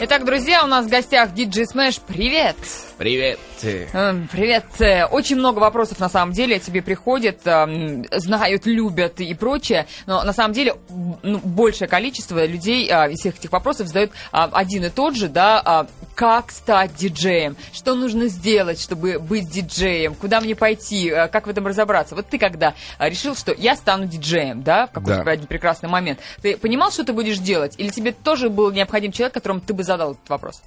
Итак, 0.00 0.24
друзья, 0.24 0.64
у 0.64 0.66
нас 0.66 0.86
в 0.86 0.88
гостях 0.88 1.30
DJ 1.30 1.66
Smash. 1.72 2.00
Привет! 2.06 2.56
Привет! 2.98 3.38
Эм, 3.62 4.28
Привет. 4.30 4.64
Э, 4.80 5.04
Очень 5.06 5.36
много 5.36 5.60
вопросов 5.60 6.00
на 6.00 6.08
самом 6.08 6.32
деле 6.32 6.58
тебе 6.58 6.82
приходит, 6.82 7.40
эм, 7.46 8.04
знают, 8.10 8.66
любят 8.66 9.20
и 9.20 9.32
прочее, 9.34 9.86
но 10.06 10.22
на 10.24 10.32
самом 10.32 10.52
деле 10.52 10.74
ну, 11.22 11.38
большее 11.38 11.88
количество 11.88 12.44
людей 12.44 12.88
а, 12.90 13.08
из 13.08 13.20
всех 13.20 13.38
этих 13.38 13.52
вопросов 13.52 13.86
задают 13.86 14.10
а, 14.32 14.50
один 14.52 14.84
и 14.84 14.90
тот 14.90 15.16
же, 15.16 15.28
да, 15.28 15.62
а, 15.64 15.86
как 16.14 16.50
стать 16.52 16.94
диджеем, 16.94 17.56
что 17.72 17.94
нужно 17.94 18.28
сделать, 18.28 18.80
чтобы 18.80 19.18
быть 19.18 19.50
диджеем, 19.50 20.14
куда 20.14 20.40
мне 20.40 20.54
пойти, 20.54 21.10
а, 21.10 21.28
как 21.28 21.46
в 21.46 21.50
этом 21.50 21.66
разобраться. 21.66 22.14
Вот 22.14 22.26
ты 22.28 22.38
когда 22.38 22.74
а, 22.98 23.08
решил, 23.08 23.34
что 23.34 23.52
я 23.52 23.76
стану 23.76 24.06
диджеем, 24.06 24.62
да, 24.62 24.86
в 24.86 24.92
какой-то 24.92 25.24
Да. 25.24 25.30
один 25.30 25.46
прекрасный 25.46 25.88
момент, 25.88 26.20
ты 26.40 26.56
понимал, 26.56 26.90
что 26.90 27.04
ты 27.04 27.12
будешь 27.12 27.38
делать, 27.38 27.74
или 27.78 27.88
тебе 27.88 28.12
тоже 28.12 28.48
был 28.48 28.70
необходим 28.70 29.12
человек, 29.12 29.34
которому 29.34 29.60
ты 29.60 29.74
бы 29.74 29.82
задал 29.82 30.12
этот 30.12 30.28
вопрос? 30.28 30.62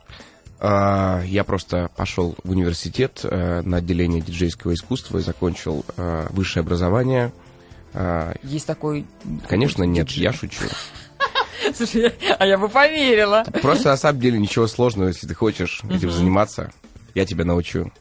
А, 0.60 1.22
Я 1.24 1.44
просто 1.44 1.90
пошел 1.96 2.36
в 2.44 2.50
университет 2.52 3.20
э, 3.24 3.62
на 3.62 3.78
отделение 3.78 4.22
диджейского 4.22 4.74
искусства 4.74 5.20
и 5.20 5.22
закончил 5.22 5.86
э, 5.98 6.28
высшее 6.32 6.62
образование. 6.62 7.32
А, 7.94 8.34
Есть 8.44 8.68
такой... 8.68 9.06
Конечно, 9.48 9.84
нет, 9.84 10.08
диджей. 10.08 10.24
я 10.24 10.34
шучу. 10.34 10.64
Слушай, 11.78 12.14
а 12.40 12.46
я 12.46 12.58
бы 12.58 12.70
поверила. 12.70 13.46
Просто 13.62 13.90
на 13.90 13.98
самом 13.98 14.20
деле 14.20 14.40
ничего 14.40 14.68
сложного, 14.68 15.10
если 15.10 15.28
ты 15.28 15.36
хочешь 15.36 15.82
этим 15.90 16.12
заниматься, 16.12 16.72
я 17.14 17.26
тебя 17.26 17.46
научу. 17.46 17.92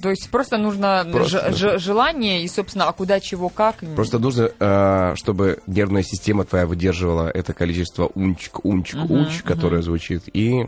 То 0.00 0.10
есть 0.10 0.28
просто 0.30 0.58
нужно 0.58 1.06
Просто 1.10 1.78
желание 1.78 2.42
и, 2.42 2.48
собственно, 2.48 2.88
а 2.88 2.92
куда, 2.92 3.20
чего, 3.20 3.48
как. 3.48 3.76
Просто 3.96 4.18
нужно, 4.18 4.50
э, 4.58 5.14
чтобы 5.16 5.60
нервная 5.66 6.02
система 6.02 6.44
твоя 6.44 6.66
выдерживала 6.66 7.28
это 7.28 7.54
количество 7.54 8.10
унчик, 8.14 8.64
унчик, 8.64 8.98
унч, 9.08 9.42
которое 9.42 9.82
звучит, 9.82 10.24
и 10.32 10.66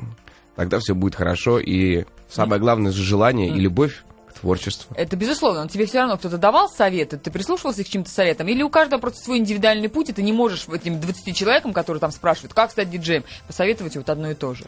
тогда 0.55 0.79
все 0.79 0.95
будет 0.95 1.15
хорошо. 1.15 1.59
И 1.59 2.05
самое 2.31 2.61
главное 2.61 2.93
же 2.93 3.03
желание 3.03 3.49
и 3.49 3.61
любовь 3.61 4.05
к 4.37 4.41
творчеству. 4.41 4.95
Это 4.97 5.17
безусловно, 5.17 5.63
но 5.63 5.69
тебе 5.69 5.87
все 5.87 6.01
равно 6.01 6.17
кто-то 6.17 6.39
давал 6.39 6.69
советы, 6.69 7.17
ты 7.17 7.31
прислушивался 7.31 7.85
к 7.85 7.89
чьим-то 7.89 8.11
советам, 8.11 8.49
или 8.49 8.63
у 8.63 8.69
каждого 8.69 9.01
просто 9.01 9.21
свой 9.21 9.39
индивидуальный 9.39 9.89
путь, 9.89 10.11
и 10.11 10.13
ты 10.13 10.23
не 10.23 10.33
можешь 10.33 10.67
этим 10.69 11.01
20 11.01 11.37
человекам, 11.37 11.73
которые 11.73 12.01
там 12.01 12.13
спрашивают, 12.13 12.55
как 12.55 12.71
стать 12.71 12.91
диджеем, 12.91 13.25
посоветовать 13.47 13.97
вот 13.97 14.09
одно 14.11 14.31
и 14.31 14.35
то 14.35 14.55
же. 14.55 14.65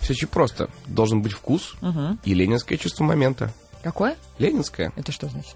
все 0.00 0.12
очень 0.12 0.28
просто. 0.28 0.68
Должен 0.86 1.22
быть 1.22 1.32
вкус 1.32 1.74
и 2.24 2.34
ленинское 2.34 2.78
чувство 2.78 3.04
момента. 3.04 3.52
Какое? 3.82 4.16
Ленинское? 4.38 4.92
Это 4.96 5.12
что 5.12 5.28
значит? 5.28 5.54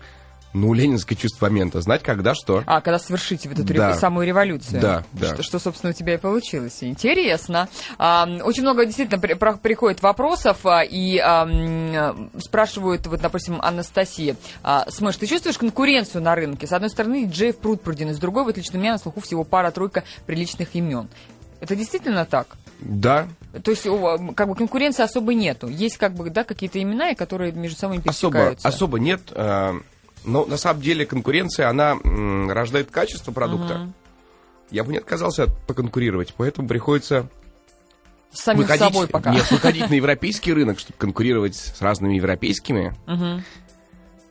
Ну, 0.55 0.75
ленинское 0.75 1.17
чувство 1.17 1.47
момента. 1.47 1.81
Знать, 1.81 2.03
когда, 2.03 2.35
что. 2.35 2.63
А, 2.67 2.81
когда 2.81 2.99
совершите 2.99 3.49
вот 3.49 3.59
эту 3.59 3.73
Да. 3.73 3.95
самую 3.95 4.27
революцию. 4.27 4.81
Да, 4.81 5.05
да. 5.13 5.35
Что, 5.35 5.43
что, 5.43 5.59
собственно, 5.59 5.91
у 5.93 5.95
тебя 5.95 6.15
и 6.15 6.19
получилось. 6.19 6.79
Интересно. 6.83 7.69
А, 7.99 8.29
очень 8.45 8.63
много 8.63 8.85
действительно 8.85 9.19
при- 9.21 9.35
про- 9.35 9.57
приходит 9.57 10.03
вопросов, 10.03 10.65
а, 10.67 10.83
и 10.83 11.19
а, 11.19 12.15
спрашивают, 12.39 13.07
вот, 13.07 13.21
допустим, 13.21 13.61
Анастасия. 13.63 14.37
А, 14.63 14.85
Смыш, 14.91 15.17
ты 15.17 15.27
чувствуешь 15.27 15.57
конкуренцию 15.59 16.23
на 16.23 16.35
рынке? 16.35 16.67
С 16.67 16.73
одной 16.73 16.91
стороны, 16.91 17.27
Джейв 17.31 17.57
пруд 17.59 17.81
с 17.87 18.19
другой, 18.19 18.45
вот 18.45 18.57
лично 18.57 18.79
у 18.79 18.83
меня 18.83 18.93
на 18.93 18.99
слуху 18.99 19.21
всего 19.21 19.45
пара-тройка 19.45 20.05
приличных 20.27 20.75
имен. 20.75 21.09
Это 21.61 21.77
действительно 21.77 22.25
так? 22.27 22.47
Да, 22.81 23.29
То 23.63 23.71
есть, 23.71 23.87
как 24.35 24.49
бы 24.49 24.55
конкуренции 24.57 25.03
особо 25.05 25.33
нету. 25.35 25.69
Есть 25.69 25.97
как 25.97 26.15
бы, 26.15 26.29
да, 26.31 26.43
какие-то 26.45 26.83
имена, 26.83 27.15
которые 27.15 27.53
между 27.53 27.79
собой 27.79 27.99
не 27.99 28.03
особо, 28.07 28.33
пересекаются. 28.35 28.69
особо 28.69 28.99
нет. 28.99 29.21
э, 29.31 29.73
Но 30.25 30.45
на 30.45 30.57
самом 30.57 30.81
деле 30.83 31.05
конкуренция, 31.07 31.69
она 31.69 31.93
м, 32.05 32.51
рождает 32.51 32.91
качество 32.91 33.33
продукта. 33.33 33.93
Я 34.71 34.85
бы 34.85 34.93
не 34.93 34.99
отказался 34.99 35.49
поконкурировать, 35.67 36.33
поэтому 36.37 36.67
приходится 36.69 37.29
самим 38.33 38.63
выходить, 38.63 38.83
собой 38.87 39.07
пока. 39.09 39.31
нет, 39.31 39.51
выходить 39.51 39.91
на 39.91 39.95
европейский 39.95 40.53
рынок, 40.53 40.79
чтобы 40.79 40.97
конкурировать 40.99 41.57
с 41.57 41.83
разными 41.83 42.15
европейскими 42.15 42.97
Мгм. 43.07 43.45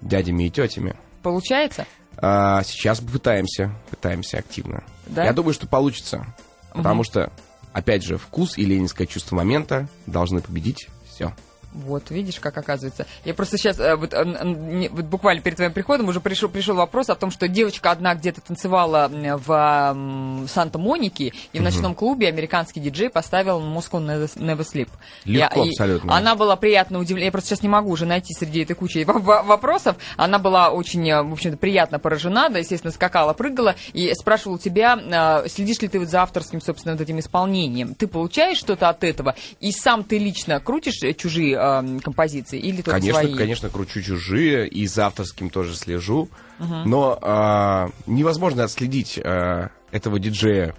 дядями 0.01 0.45
и 0.45 0.49
тетями. 0.49 0.95
Получается? 1.21 1.85
А 2.17 2.63
сейчас 2.63 2.99
пытаемся, 2.99 3.71
пытаемся 3.89 4.37
активно. 4.39 4.83
Да? 5.07 5.25
Я 5.25 5.33
думаю, 5.33 5.53
что 5.53 5.67
получится, 5.67 6.25
потому 6.73 7.03
что, 7.03 7.31
опять 7.73 8.03
же, 8.03 8.17
вкус 8.17 8.57
и 8.57 8.65
ленинское 8.65 9.05
чувство 9.07 9.35
момента 9.35 9.87
должны 10.07 10.41
победить 10.41 10.87
все. 11.07 11.33
Вот, 11.73 12.11
видишь, 12.11 12.39
как 12.39 12.57
оказывается. 12.57 13.05
Я 13.23 13.33
просто 13.33 13.57
сейчас, 13.57 13.79
э, 13.79 13.95
вот, 13.95 14.13
вот 14.13 15.05
буквально 15.05 15.41
перед 15.41 15.55
твоим 15.55 15.71
приходом 15.71 16.09
уже 16.09 16.19
пришел, 16.19 16.49
пришел 16.49 16.75
вопрос 16.75 17.09
о 17.09 17.15
том, 17.15 17.31
что 17.31 17.47
девочка 17.47 17.91
одна 17.91 18.13
где-то 18.15 18.41
танцевала 18.41 19.09
в 19.11 20.47
Санта-Монике, 20.47 21.33
и 21.53 21.59
в 21.59 21.61
ночном 21.61 21.95
клубе 21.95 22.27
американский 22.27 22.79
диджей 22.79 23.09
поставил 23.09 23.59
Moscow 23.61 23.99
Never, 24.01 24.59
Sleep. 24.59 24.89
Легко 25.25 25.63
Я- 25.63 25.69
абсолютно. 25.69 26.15
Она 26.15 26.35
была 26.35 26.55
приятно 26.55 26.99
удивлена. 26.99 27.25
Я 27.25 27.31
просто 27.31 27.49
сейчас 27.49 27.63
не 27.63 27.69
могу 27.69 27.89
уже 27.91 28.05
найти 28.05 28.33
среди 28.33 28.61
этой 28.63 28.75
кучи 28.75 29.03
во- 29.05 29.13
во- 29.19 29.43
вопросов. 29.43 29.95
Она 30.17 30.39
была 30.39 30.69
очень, 30.71 31.07
э, 31.09 31.21
в 31.23 31.31
общем-то, 31.33 31.57
приятно 31.57 31.99
поражена, 31.99 32.49
да, 32.49 32.59
естественно, 32.59 32.91
скакала, 32.91 33.33
прыгала, 33.33 33.75
и 33.93 34.13
спрашивала 34.13 34.59
тебя, 34.59 34.97
э, 35.43 35.47
следишь 35.49 35.79
ли 35.81 35.87
ты 35.87 35.99
вот 35.99 36.09
за 36.09 36.21
авторским, 36.23 36.61
собственно, 36.61 36.95
вот 36.95 37.01
этим 37.01 37.19
исполнением. 37.19 37.95
Ты 37.95 38.07
получаешь 38.07 38.57
что-то 38.57 38.89
от 38.89 39.03
этого, 39.03 39.35
и 39.59 39.71
сам 39.71 40.03
ты 40.03 40.17
лично 40.17 40.59
крутишь 40.59 40.99
чужие 41.17 41.60
э, 41.61 41.99
композиции 41.99 42.59
или 42.59 42.81
только 42.81 42.99
Конечно, 42.99 43.21
свои? 43.21 43.35
конечно, 43.35 43.69
кручу 43.69 44.01
чужие, 44.01 44.67
и 44.67 44.87
за 44.87 45.07
авторским 45.07 45.49
тоже 45.49 45.75
слежу. 45.75 46.29
Но 46.59 47.17
а, 47.21 47.89
невозможно 48.05 48.63
отследить 48.63 49.19
а, 49.23 49.69
этого 49.91 50.19
диджея, 50.19 50.75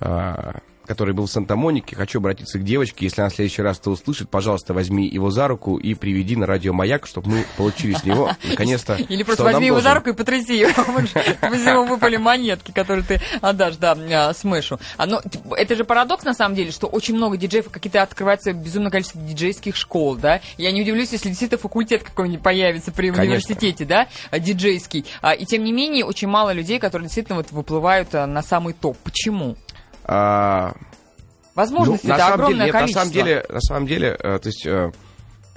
а, 0.00 0.58
который 0.86 1.14
был 1.14 1.26
в 1.26 1.30
Санта-Монике. 1.30 1.96
Хочу 1.96 2.18
обратиться 2.18 2.58
к 2.58 2.64
девочке. 2.64 3.06
Если 3.06 3.20
она 3.20 3.30
в 3.30 3.34
следующий 3.34 3.62
раз 3.62 3.78
это 3.78 3.90
услышит, 3.90 4.30
пожалуйста, 4.30 4.72
возьми 4.74 5.06
его 5.06 5.30
за 5.30 5.48
руку 5.48 5.76
и 5.76 5.94
приведи 5.94 6.36
на 6.36 6.46
радио 6.46 6.72
«Маяк», 6.72 7.06
чтобы 7.06 7.30
мы 7.30 7.46
получили 7.56 7.94
с 7.94 8.04
него, 8.04 8.30
наконец-то, 8.44 8.94
Или 8.94 9.22
просто 9.22 9.44
возьми 9.44 9.66
его 9.66 9.80
за 9.80 9.94
руку 9.94 10.10
и 10.10 10.12
потряси 10.12 10.56
его, 10.58 10.70
из 11.54 11.66
него 11.66 11.84
выпали 11.84 12.16
монетки, 12.16 12.70
которые 12.70 13.04
ты 13.04 13.20
отдашь, 13.40 13.76
да, 13.76 13.96
а, 13.96 14.34
Смэшу. 14.34 14.78
А, 14.96 15.06
но 15.06 15.20
т- 15.20 15.40
это 15.56 15.74
же 15.74 15.84
парадокс, 15.84 16.24
на 16.24 16.34
самом 16.34 16.54
деле, 16.54 16.70
что 16.70 16.86
очень 16.86 17.14
много 17.14 17.36
диджеев, 17.36 17.68
какие-то 17.70 18.02
открывается 18.02 18.52
безумное 18.52 18.90
количество 18.90 19.20
диджейских 19.20 19.76
школ, 19.76 20.16
да. 20.16 20.40
Я 20.56 20.72
не 20.72 20.82
удивлюсь, 20.82 21.12
если 21.12 21.28
действительно 21.28 21.58
факультет 21.58 22.02
какой-нибудь 22.02 22.42
появится 22.42 22.92
при 22.92 23.10
университете, 23.10 23.84
да, 23.84 24.08
а, 24.30 24.38
диджейский. 24.38 25.04
И 25.38 25.46
тем 25.46 25.64
не 25.64 25.72
менее, 25.72 26.04
очень 26.04 26.28
мало 26.28 26.52
людей, 26.52 26.78
которые 26.78 27.06
действительно 27.06 27.36
вот 27.36 27.50
выплывают 27.50 28.12
на 28.12 28.42
самый 28.42 28.74
топ. 28.74 28.96
Почему? 28.98 29.56
А, 30.06 30.74
Возможности 31.54 32.06
Ну, 32.06 32.12
это 32.12 32.22
самом 32.22 32.36
деле, 32.36 32.44
огромное 32.44 32.66
нет, 32.66 32.72
количество. 32.72 33.00
На 33.00 33.04
самом 33.04 33.14
деле, 33.14 33.46
на 33.48 33.60
самом 33.60 33.86
деле, 33.86 34.08
э, 34.08 34.38
то 34.38 34.46
есть 34.46 34.66
э, 34.66 34.92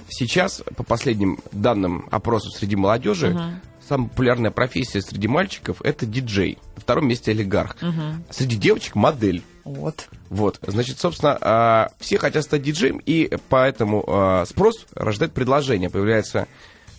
сейчас, 0.08 0.62
по 0.76 0.82
последним 0.82 1.40
данным 1.52 2.08
опросов 2.10 2.54
среди 2.56 2.74
молодежи, 2.74 3.60
самая 3.86 4.08
популярная 4.08 4.50
профессия 4.50 5.02
среди 5.02 5.28
мальчиков 5.28 5.82
это 5.82 6.06
диджей. 6.06 6.58
На 6.76 6.80
втором 6.80 7.06
месте 7.06 7.32
олигарх. 7.32 7.76
А 7.82 7.92
Среди 8.30 8.56
девочек 8.56 8.94
модель. 8.94 9.42
Вот. 9.64 10.08
Вот, 10.30 10.58
значит, 10.62 10.98
собственно, 10.98 11.36
а, 11.40 11.90
все 11.98 12.16
хотят 12.16 12.44
стать 12.44 12.62
диджеем, 12.62 13.00
и 13.04 13.36
поэтому 13.50 14.04
а, 14.06 14.44
спрос 14.46 14.86
рождает 14.94 15.32
предложение. 15.32 15.90
Появляются 15.90 16.48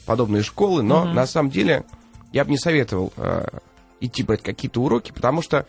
подобные 0.05 0.43
школы, 0.43 0.83
но 0.83 1.05
на 1.05 1.25
самом 1.25 1.49
деле 1.49 1.85
я 2.33 2.45
бы 2.45 2.51
не 2.51 2.57
советовал 2.57 3.11
а, 3.17 3.61
идти 3.99 4.21
брать 4.21 4.43
какие-то 4.43 4.81
уроки, 4.81 5.11
потому 5.11 5.41
что 5.41 5.65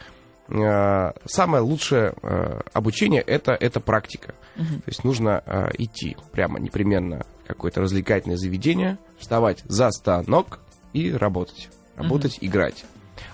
самое 0.48 1.62
лучшее 1.62 2.14
а, 2.22 2.62
обучение 2.72 3.22
это, 3.22 3.52
это 3.52 3.80
практика. 3.80 4.34
То 4.56 4.82
есть 4.86 5.04
нужно 5.04 5.42
а, 5.46 5.70
идти 5.78 6.16
прямо 6.32 6.58
непременно 6.58 7.24
в 7.44 7.48
какое-то 7.48 7.80
развлекательное 7.80 8.36
заведение, 8.36 8.98
вставать 9.18 9.62
за 9.64 9.90
станок 9.90 10.60
и 10.92 11.12
работать. 11.12 11.68
Работать, 11.96 12.38
играть. 12.40 12.84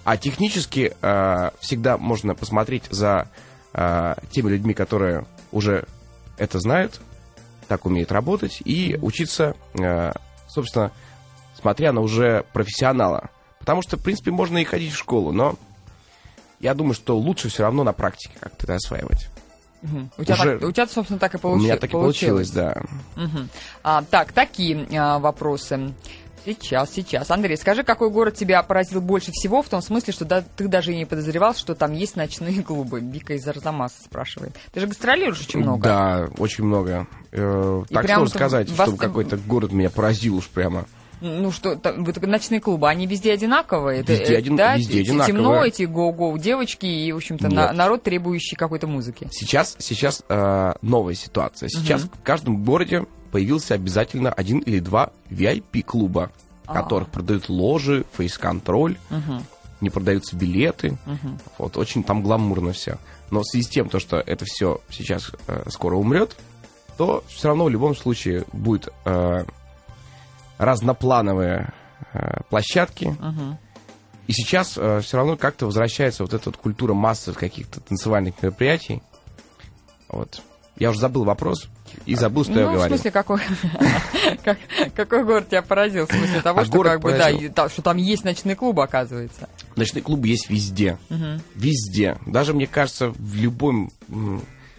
А 0.05 0.17
технически 0.17 0.93
всегда 1.61 1.97
можно 1.97 2.35
посмотреть 2.35 2.85
за 2.91 3.29
теми 3.73 4.51
людьми, 4.51 4.75
которые 4.75 5.27
уже 5.53 5.85
это 6.37 6.59
знают, 6.59 7.01
так 7.69 7.87
умеют 7.87 8.11
работать, 8.11 8.61
и 8.65 8.99
учиться, 9.01 9.55
собственно, 10.49 10.91
смотря 11.55 11.93
на 11.93 12.01
уже 12.01 12.45
профессионала. 12.53 13.31
Потому 13.61 13.83
что, 13.83 13.97
в 13.97 14.03
принципе, 14.03 14.31
можно 14.31 14.59
и 14.59 14.65
ходить 14.65 14.93
в 14.93 14.99
школу, 14.99 15.33
но 15.33 15.57
я 16.61 16.75
думаю, 16.75 16.95
что 16.95 17.17
лучше 17.19 17.49
все 17.49 17.63
равно 17.63 17.85
на 17.85 17.93
практике 17.93 18.35
как-то 18.41 18.65
это 18.65 18.75
осваивать. 18.77 19.29
Мгм. 19.83 20.11
У, 20.19 20.25
тебя 20.25 20.35
Уже- 20.35 20.59
так- 20.59 20.69
у 20.69 20.73
тебя, 20.73 20.87
собственно, 20.89 21.19
так 21.21 21.35
и 21.35 21.37
У 21.37 21.41
получилось. 21.41 21.65
меня 21.71 21.77
так 21.77 21.91
и 21.91 21.93
получилось, 21.93 22.51
да. 22.51 22.83
Мгм. 23.15 23.49
А, 23.85 24.03
так, 24.03 24.33
такие 24.33 24.87
а, 24.99 25.19
вопросы. 25.21 25.93
Сейчас, 26.45 26.91
сейчас. 26.93 27.31
Андрей, 27.31 27.57
скажи, 27.59 27.83
какой 27.83 28.11
город 28.11 28.35
тебя 28.35 28.63
поразил 28.63 29.01
больше 29.03 29.33
всего, 29.33 29.61
в 29.63 29.69
том 29.69 29.83
смысле, 29.83 30.13
что 30.15 30.25
да, 30.25 30.43
ты 30.57 30.67
даже 30.67 30.93
и 30.93 30.97
не 30.97 31.05
подозревал, 31.05 31.55
что 31.55 31.75
там 31.75 31.93
есть 31.93 32.17
ночные 32.17 32.63
клубы? 32.63 33.01
Вика 33.01 33.35
из 33.35 33.47
Арзамаса 33.47 34.03
спрашивает. 34.03 34.57
Ты 34.73 34.81
же 34.81 34.87
гастролируешь 34.87 35.41
очень 35.41 35.61
много. 35.61 35.83
Да, 35.83 36.29
очень 36.39 36.65
много. 36.65 37.07
Э, 37.33 37.83
И 37.91 37.95
так 37.95 38.07
сложно 38.07 38.29
сказать, 38.29 38.71
вас- 38.71 38.89
чтобы 38.89 38.99
какой-то 38.99 39.37
город 39.37 39.73
меня 39.73 39.91
поразил 39.91 40.37
уж 40.37 40.49
прямо. 40.49 40.87
Ну 41.21 41.51
что, 41.51 41.75
там, 41.77 42.05
ночные 42.05 42.61
клубы, 42.61 42.89
они 42.89 43.07
везде 43.07 43.33
одинаковые? 43.33 44.01
Это, 44.01 44.13
Везде 44.13 44.35
э, 44.35 44.39
один- 44.39 44.57
да, 44.57 44.77
везде 44.77 45.05
темно, 45.05 45.25
одинаковые. 45.25 45.69
эти 45.69 45.83
го-го 45.83 46.37
девочки 46.37 46.87
и, 46.87 47.11
в 47.13 47.17
общем-то, 47.17 47.49
на- 47.49 47.73
народ, 47.73 48.03
требующий 48.05 48.57
какой-то 48.57 48.87
музыки. 48.87 49.29
Сейчас, 49.33 49.75
сейчас 49.79 50.23
э, 50.29 50.73
новая 50.83 51.15
ситуация. 51.15 51.69
Сейчас 51.69 52.03
в 52.03 52.23
каждом 52.23 52.63
городе 52.65 53.05
появился 53.33 53.75
обязательно 53.75 54.33
один 54.33 54.61
или 54.61 54.79
два 54.79 55.11
VIP-клуба, 55.31 56.31
в 56.67 56.71
А. 56.71 56.75
которых 56.83 57.09
продают 57.09 57.49
ложи, 57.49 58.05
фейс-контроль, 58.13 58.97
Мгм. 59.11 59.43
не 59.81 59.91
продаются 59.91 60.37
билеты. 60.37 60.97
Мгм. 61.07 61.39
Вот, 61.59 61.77
очень 61.77 62.05
там 62.05 62.23
гламурно 62.23 62.73
все. 62.73 62.99
Но 63.31 63.41
в 63.41 63.45
связи 63.45 63.65
с 63.65 63.69
тем, 63.69 63.89
то, 63.89 63.99
что 63.99 64.19
это 64.19 64.45
все 64.47 64.81
сейчас 64.91 65.31
э, 65.47 65.65
скоро 65.69 65.97
умрет, 65.97 66.37
то 66.97 67.23
все 67.29 67.49
равно 67.49 67.65
в 67.65 67.69
любом 67.71 67.95
случае 67.95 68.45
будет 68.53 68.89
э, 69.05 69.45
разноплановые 70.59 71.73
э, 72.13 72.41
площадки. 72.51 73.17
Мгм. 73.21 73.59
И 74.27 74.33
сейчас 74.33 74.73
все 74.73 75.17
равно 75.17 75.37
как-то 75.39 75.65
возвращается 75.65 76.23
вот 76.23 76.35
эта 76.35 76.51
вот 76.51 76.59
культура 76.59 76.93
массовых 76.93 77.39
каких-то 77.39 77.81
танцевальных 77.81 78.43
мероприятий. 78.43 79.03
Вот. 80.11 80.43
Я 80.77 80.91
уже 80.91 81.01
забыл 81.01 81.25
вопрос 81.25 81.69
и 82.05 82.15
забыл, 82.15 82.45
что 82.45 82.53
я 82.53 82.67
ну, 82.67 82.71
в 82.73 82.75
говорил. 82.75 82.97
смысле, 82.97 83.11
какой, 83.11 83.41
как- 84.45 84.59
какой 84.95 85.25
город 85.25 85.49
тебя 85.49 85.63
поразил? 85.63 86.07
В 86.07 86.13
смысле 86.13 86.41
того, 86.43 86.61
А 86.61 86.65
что, 86.67 86.83
как 86.83 87.01
бы, 87.01 87.13
да, 87.13 87.31
та- 87.55 87.69
что 87.71 87.81
там 87.83 87.97
есть 87.97 88.23
ночные 88.25 88.55
клубы, 88.55 88.83
оказывается. 88.85 89.49
Ночные 89.77 90.03
клубы 90.03 90.29
есть 90.29 90.51
везде. 90.51 90.99
Мгм. 91.09 91.41
Везде. 91.55 92.19
Даже, 92.27 92.53
мне 92.53 92.67
кажется, 92.67 93.09
в 93.09 93.35
любом 93.35 93.91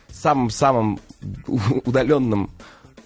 самом-самом 0.10 1.00
удаленном 1.86 2.52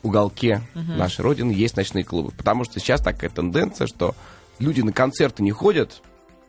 уголке 0.04 0.62
нашей 0.76 1.22
Родины 1.22 1.52
есть 1.52 1.76
ночные 1.78 2.04
клубы. 2.04 2.32
Потому 2.38 2.64
что 2.64 2.80
сейчас 2.80 3.02
такая 3.02 3.30
тенденция, 3.30 3.88
что 3.88 4.16
люди 4.60 4.82
на 4.82 4.94
концерты 4.94 5.42
не 5.42 5.52
ходят, 5.52 6.02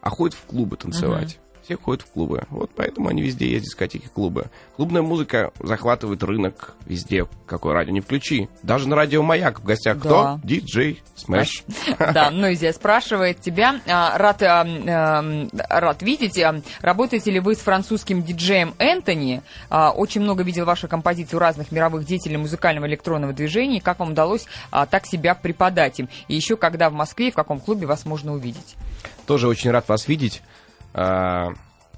а 0.03 0.11
ходят 0.11 0.35
в 0.35 0.43
клубы 0.43 0.77
танцевать. 0.77 1.39
Все 1.65 1.79
ходят 1.79 2.03
в 2.03 2.11
клубы. 2.11 2.43
Вот 2.51 2.71
поэтому 2.77 3.09
они 3.09 3.23
везде 3.23 3.49
есть 3.49 3.65
дискотеки, 3.65 4.11
клубы. 4.13 4.47
Клубная 4.77 5.01
музыка 5.01 5.51
захватывает 5.61 6.23
рынок 6.23 6.75
везде. 6.85 7.27
Какое 7.47 7.73
радио 7.73 7.91
не 7.93 8.01
включи. 8.03 8.51
Даже 8.63 8.87
на 8.87 8.97
радио 8.97 9.23
«Маяк» 9.23 9.61
в 9.61 9.65
гостях 9.65 9.97
Да. 9.97 10.01
кто? 10.01 10.41
DJ 10.45 11.03
Smash. 11.17 11.65
Да, 11.99 12.31
Нойзи 12.31 12.71
спрашивает 12.73 13.41
тебя, 13.41 13.81
а, 13.87 14.19
рад, 14.19 14.43
а, 14.43 15.17
рад 15.71 16.03
видеть, 16.03 16.39
работаете 16.83 17.31
ли 17.31 17.41
вы 17.41 17.55
с 17.55 17.61
французским 17.61 18.23
диджеем 18.23 18.75
Энтони? 18.79 19.43
А, 19.71 19.91
Очень 19.91 20.21
много 20.21 20.43
видел 20.43 20.67
ваших 20.67 20.91
композиций 20.91 21.37
у 21.37 21.39
разных 21.39 21.73
мировых 21.73 22.05
деятелей 22.05 22.37
музыкального 22.37 22.87
электронного 22.87 23.33
движения. 23.33 23.81
Как 23.81 24.01
вам 24.01 24.11
удалось 24.11 24.47
так 24.91 25.07
себя 25.07 25.35
преподать 25.35 25.99
им? 25.99 26.11
И 26.29 26.35
еще 26.35 26.59
когда 26.59 26.91
в 26.91 26.93
Москве, 26.93 27.29
и 27.29 27.31
в 27.31 27.35
каком 27.35 27.59
клубе 27.59 27.87
вас 27.87 28.05
можно 28.05 28.35
увидеть? 28.35 28.75
Тоже 29.27 29.49
очень 29.49 29.71
рад 29.71 29.89
вас 29.89 30.09
видеть. 30.09 30.43
А, 30.95 31.53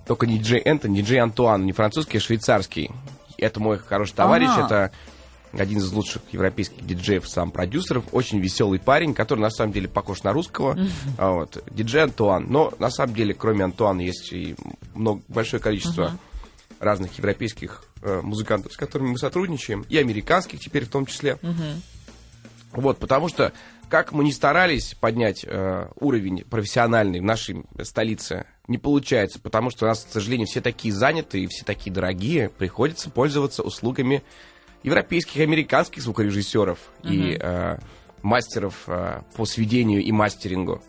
только 0.07 0.27
не 0.27 0.39
диджей 0.39 0.61
Энтони, 0.61 1.01
диджей 1.01 1.21
Антуан, 1.21 1.65
не 1.67 1.73
французский, 1.73 2.19
а 2.19 2.21
швейцарский. 2.21 2.91
Это 3.39 3.61
мой 3.61 3.79
хороший 3.79 4.15
товарищ, 4.15 4.49
Ага. 4.51 4.65
это 4.67 4.93
один 5.53 5.79
из 5.79 5.91
лучших 5.93 6.23
европейских 6.33 6.85
диджеев, 6.85 7.29
сам 7.29 7.51
продюсеров, 7.51 8.05
очень 8.13 8.41
веселый 8.41 8.79
парень, 8.79 9.15
который 9.15 9.41
на 9.41 9.51
самом 9.51 9.73
деле 9.73 9.89
похож 9.89 10.23
на 10.23 10.33
русского. 10.33 10.77
А 11.19 11.31
Вот. 11.33 11.63
Диджей 11.71 12.03
Антуан. 12.03 12.47
Но 12.49 12.73
на 12.79 12.91
самом 12.91 13.15
деле, 13.15 13.35
кроме 13.35 13.65
Антуана, 13.65 14.01
есть 14.01 14.33
и 14.33 14.55
много, 14.95 15.23
большое 15.29 15.63
количество 15.63 16.19
разных 16.79 17.17
европейских 17.17 17.85
э, 18.03 18.21
музыкантов, 18.23 18.73
с 18.73 18.77
которыми 18.77 19.11
мы 19.11 19.19
сотрудничаем, 19.19 19.87
и 19.89 19.97
американских 19.97 20.61
теперь 20.61 20.85
в 20.85 20.91
том 20.91 21.07
числе. 21.07 21.39
Вот, 22.73 22.99
потому 22.99 23.29
что 23.29 23.53
как 23.89 24.13
мы 24.13 24.25
не 24.25 24.33
старались 24.33 24.95
поднять 24.95 25.45
э, 25.45 25.89
уровень 26.01 26.45
профессиональный 26.45 27.21
в 27.21 27.25
нашей 27.25 27.65
столице, 27.83 28.45
не 28.69 28.79
получается, 28.79 29.39
потому 29.41 29.71
что 29.71 29.85
у 29.85 29.89
нас, 29.89 30.05
к 30.05 30.13
сожалению, 30.13 30.47
все 30.47 30.61
такие 30.61 30.93
заняты 30.93 31.41
и 31.41 31.47
все 31.47 31.65
такие 31.65 31.93
дорогие, 31.93 32.49
приходится 32.49 33.11
пользоваться 33.11 33.63
услугами 33.63 34.23
европейских 34.83 35.37
и 35.37 35.43
американских 35.43 36.03
звукорежиссеров 36.03 36.79
и 37.03 37.39
э, 37.41 37.79
мастеров 38.23 38.85
э, 38.87 39.21
по 39.37 39.47
сведению 39.47 40.03
и 40.03 40.13
мастерингу. 40.13 40.83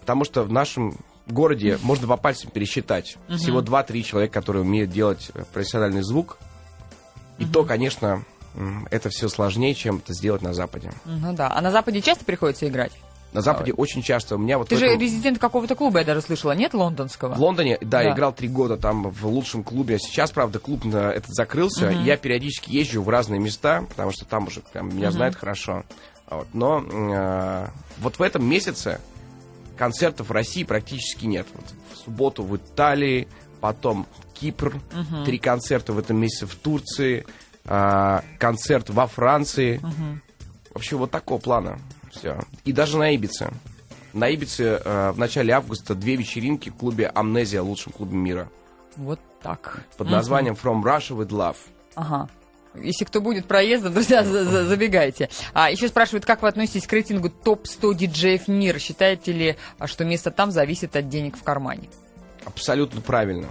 Потому 0.00 0.24
что 0.24 0.42
в 0.44 0.52
нашем 0.52 0.96
городе 1.26 1.78
можно 1.82 2.06
по 2.06 2.16
пальцам 2.16 2.50
пересчитать. 2.50 3.16
Всего 3.28 3.60
2-3 3.60 4.02
человека, 4.02 4.34
которые 4.34 4.62
умеют 4.62 4.90
делать 4.90 5.30
э, 5.34 5.44
профессиональный 5.52 6.02
звук. 6.02 6.38
И 7.38 7.44
то, 7.44 7.64
конечно, 7.64 8.24
это 8.90 9.10
все 9.10 9.28
сложнее, 9.28 9.74
чем 9.74 9.98
это 9.98 10.14
сделать 10.14 10.40
на 10.40 10.54
Западе. 10.54 10.90
Ну 11.04 11.34
да. 11.34 11.52
А 11.54 11.60
на 11.60 11.70
Западе 11.70 12.00
часто 12.00 12.24
приходится 12.24 12.66
играть? 12.66 12.92
На 13.32 13.42
Западе 13.42 13.72
очень 13.72 14.02
часто 14.02 14.36
у 14.36 14.38
меня 14.38 14.56
вот 14.56 14.68
Ты 14.68 14.76
в 14.76 14.78
же 14.78 14.86
этом- 14.86 15.00
резидент 15.00 15.38
какого-то 15.38 15.74
клуба, 15.74 15.98
я 15.98 16.04
даже 16.06 16.22
слышала, 16.22 16.52
нет, 16.52 16.72
лондонского? 16.72 17.34
в 17.34 17.40
Лондоне, 17.40 17.76
да, 17.82 18.02
Да. 18.02 18.12
играл 18.14 18.32
три 18.32 18.48
года 18.48 18.76
там 18.78 19.10
в 19.10 19.26
лучшем 19.26 19.62
клубе. 19.62 19.98
Сейчас, 19.98 20.30
правда, 20.30 20.58
клуб 20.58 20.84
на- 20.84 21.10
этот 21.10 21.34
закрылся. 21.34 21.90
и 21.90 22.02
Я 22.02 22.16
периодически 22.16 22.70
езжу 22.70 23.02
в 23.02 23.08
разные 23.10 23.38
места, 23.40 23.84
потому 23.90 24.12
что 24.12 24.24
там 24.24 24.46
уже 24.46 24.60
прям 24.60 24.88
меня 24.96 25.10
знают 25.10 25.36
хорошо. 25.36 25.84
Вот. 26.30 26.48
Но 26.54 26.82
э, 26.82 27.68
вот 27.98 28.18
в 28.18 28.22
этом 28.22 28.44
месяце 28.48 29.00
концертов 29.76 30.28
в 30.30 30.32
России 30.32 30.64
практически 30.64 31.26
нет. 31.26 31.46
Вот 31.54 31.64
в 31.92 31.96
субботу 32.04 32.42
в 32.42 32.56
Италии, 32.56 33.28
потом 33.60 34.06
Кипр, 34.34 34.80
три 35.24 35.38
концерта 35.38 35.92
в 35.92 35.98
этом 35.98 36.16
месяце 36.18 36.46
в 36.46 36.54
Турции, 36.56 37.26
а, 37.64 38.22
концерт 38.38 38.88
во 38.90 39.06
Франции. 39.06 39.80
Вообще 40.74 40.96
вот 40.96 41.10
такого 41.10 41.38
плана. 41.38 41.78
Все. 42.18 42.38
И 42.64 42.72
даже 42.72 42.98
на 42.98 43.14
Ибице. 43.14 43.50
На 44.12 44.28
Ибице 44.28 44.80
э, 44.82 45.10
в 45.12 45.18
начале 45.18 45.52
августа 45.52 45.94
две 45.94 46.16
вечеринки 46.16 46.70
в 46.70 46.74
клубе 46.74 47.06
Амнезия, 47.08 47.60
лучшем 47.62 47.92
клубе 47.92 48.16
мира. 48.16 48.48
Вот 48.96 49.20
так. 49.42 49.84
Под 49.98 50.08
названием 50.10 50.54
From 50.54 50.82
Russia 50.82 51.16
with 51.16 51.28
Love. 51.28 51.56
Ага. 51.94 52.28
Если 52.74 53.04
кто 53.04 53.20
будет 53.22 53.46
проездом, 53.46 53.92
друзья, 53.94 54.22
за- 54.22 54.44
за- 54.44 54.64
забегайте. 54.66 55.30
А 55.54 55.70
еще 55.70 55.88
спрашивают, 55.88 56.26
как 56.26 56.42
вы 56.42 56.48
относитесь 56.48 56.86
к 56.86 56.92
рейтингу 56.92 57.30
топ-100 57.30 57.94
диджеев 57.94 58.48
мира? 58.48 58.78
Считаете 58.78 59.32
ли, 59.32 59.56
а, 59.78 59.86
что 59.86 60.04
место 60.04 60.30
там 60.30 60.50
зависит 60.50 60.94
от 60.96 61.08
денег 61.08 61.36
в 61.38 61.42
кармане? 61.42 61.88
Абсолютно 62.44 63.00
правильно. 63.00 63.48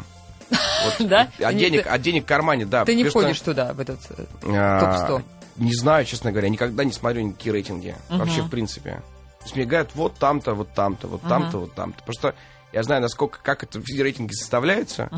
Вот, 0.50 1.08
Да? 1.08 1.30
От 1.40 1.54
Не- 1.56 1.60
денег, 1.60 1.88
от 1.88 2.02
денег 2.02 2.24
в 2.24 2.28
кармане, 2.28 2.66
да. 2.68 2.86
Ты 2.86 2.96
не 2.96 3.04
что, 3.10 3.20
входишь 3.20 3.40
туда, 3.42 3.74
в 3.74 3.80
этот 3.80 4.00
э, 4.12 4.26
а, 4.44 5.08
топ-100? 5.08 5.24
Не 5.56 5.74
знаю, 5.74 6.06
честно 6.06 6.32
говоря, 6.32 6.50
никогда 6.50 6.84
не 6.84 6.92
смотрю 6.92 7.22
никакие 7.22 7.54
рейтинги. 7.54 7.96
Вообще, 8.10 8.42
в 8.42 8.50
принципе. 8.50 9.02
То 9.40 9.46
есть 9.46 9.56
мне 9.56 9.66
говорят, 9.66 9.92
вот 9.94 10.16
там-то, 10.16 10.54
вот 10.54 10.74
там-то, 10.74 11.08
вот 11.08 11.22
там-то, 11.22 11.60
вот 11.60 11.74
там-то. 11.76 12.04
Просто 12.04 12.36
я 12.74 12.84
знаю, 12.84 13.02
насколько, 13.02 13.40
как 13.42 13.64
это, 13.64 13.82
все 13.82 14.04
рейтинги 14.04 14.34
составляются, 14.34 15.10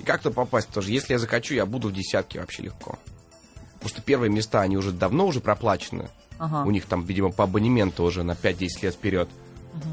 и 0.00 0.04
как-то 0.04 0.30
попасть 0.30 0.68
тоже. 0.68 0.90
Если 0.90 1.12
я 1.12 1.18
захочу, 1.18 1.54
я 1.54 1.64
буду 1.64 1.88
в 1.88 1.92
десятке 1.92 2.40
вообще 2.40 2.62
легко. 2.64 2.98
Потому 3.74 3.88
что 3.88 4.02
первые 4.02 4.30
места, 4.30 4.60
они 4.62 4.76
уже 4.76 4.90
давно 4.90 5.26
уже 5.26 5.40
проплачены. 5.40 6.08
Ага. 6.38 6.64
У 6.66 6.70
них 6.70 6.86
там, 6.86 7.04
видимо, 7.04 7.30
по 7.30 7.44
абонементу 7.44 8.02
уже 8.04 8.22
на 8.22 8.32
5-10 8.32 8.66
лет 8.82 8.94
вперед. 8.94 9.28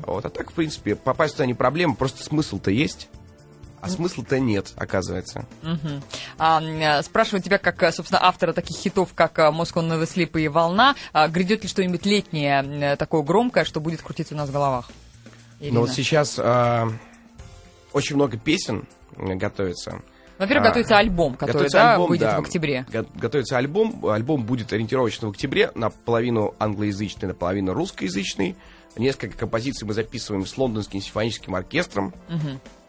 Вот, 0.05 0.25
а 0.25 0.29
так, 0.29 0.51
в 0.51 0.53
принципе, 0.53 0.95
попасть 0.95 1.35
туда 1.35 1.45
не 1.45 1.53
проблема, 1.53 1.95
просто 1.95 2.23
смысл-то 2.23 2.71
есть. 2.71 3.09
А 3.83 3.89
смысла-то 3.89 4.39
нет, 4.39 4.71
оказывается. 4.77 5.45
Мгм. 5.61 6.01
А, 6.37 6.61
э, 6.61 7.03
спрашиваю 7.03 7.41
тебя, 7.41 7.57
как, 7.57 7.83
э, 7.83 7.91
собственно, 7.91 8.23
автора 8.23 8.53
таких 8.53 8.77
хитов, 8.77 9.13
как 9.13 9.37
«Moscow 9.37 9.85
Never 9.85 10.03
Sleep» 10.03 10.39
и 10.39 10.47
«Волна», 10.47 10.95
а 11.11 11.27
грядет 11.27 11.63
ли 11.63 11.67
что-нибудь 11.69 12.05
летнее, 12.05 12.63
э, 12.63 12.95
такое 12.95 13.23
громкое, 13.23 13.65
что 13.65 13.81
будет 13.81 14.01
крутиться 14.01 14.35
у 14.35 14.37
нас 14.37 14.47
в 14.47 14.53
головах? 14.53 14.89
Ирина. 15.59 15.75
Но 15.75 15.81
вот 15.81 15.91
сейчас 15.91 16.39
а, 16.39 16.89
очень 17.91 18.15
много 18.15 18.37
песен 18.37 18.85
готовится. 19.17 20.01
Во-первых, 20.37 20.65
а, 20.65 20.69
готовится 20.69 20.97
альбом, 20.97 21.33
который 21.35 21.51
Готовится 21.51 21.77
да, 21.77 21.93
альбом, 21.93 22.07
выйдет 22.09 22.27
да. 22.27 22.37
в 22.37 22.41
октябре. 22.41 22.85
Го- 22.91 23.05
Готовится 23.15 23.57
альбом. 23.57 24.05
Альбом 24.05 24.43
будет 24.45 24.73
ориентировочно 24.73 25.27
в 25.27 25.31
октябре, 25.31 25.71
наполовину 25.75 26.55
англоязычный, 26.57 27.27
наполовину 27.27 27.73
русскоязычный. 27.73 28.55
Несколько 28.95 29.37
композиций 29.37 29.87
мы 29.87 29.93
записываем 29.93 30.45
с 30.45 30.57
лондонским 30.57 31.01
симфоническим 31.01 31.55
оркестром 31.55 32.13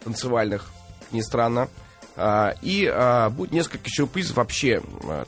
танцевальных, 0.02 0.70
не 1.14 1.22
странно. 1.22 1.68
А, 2.16 2.54
и 2.62 2.86
а, 2.92 3.30
будет 3.30 3.50
несколько 3.52 3.88
сюрпризов 3.88 4.36
вообще 4.36 4.82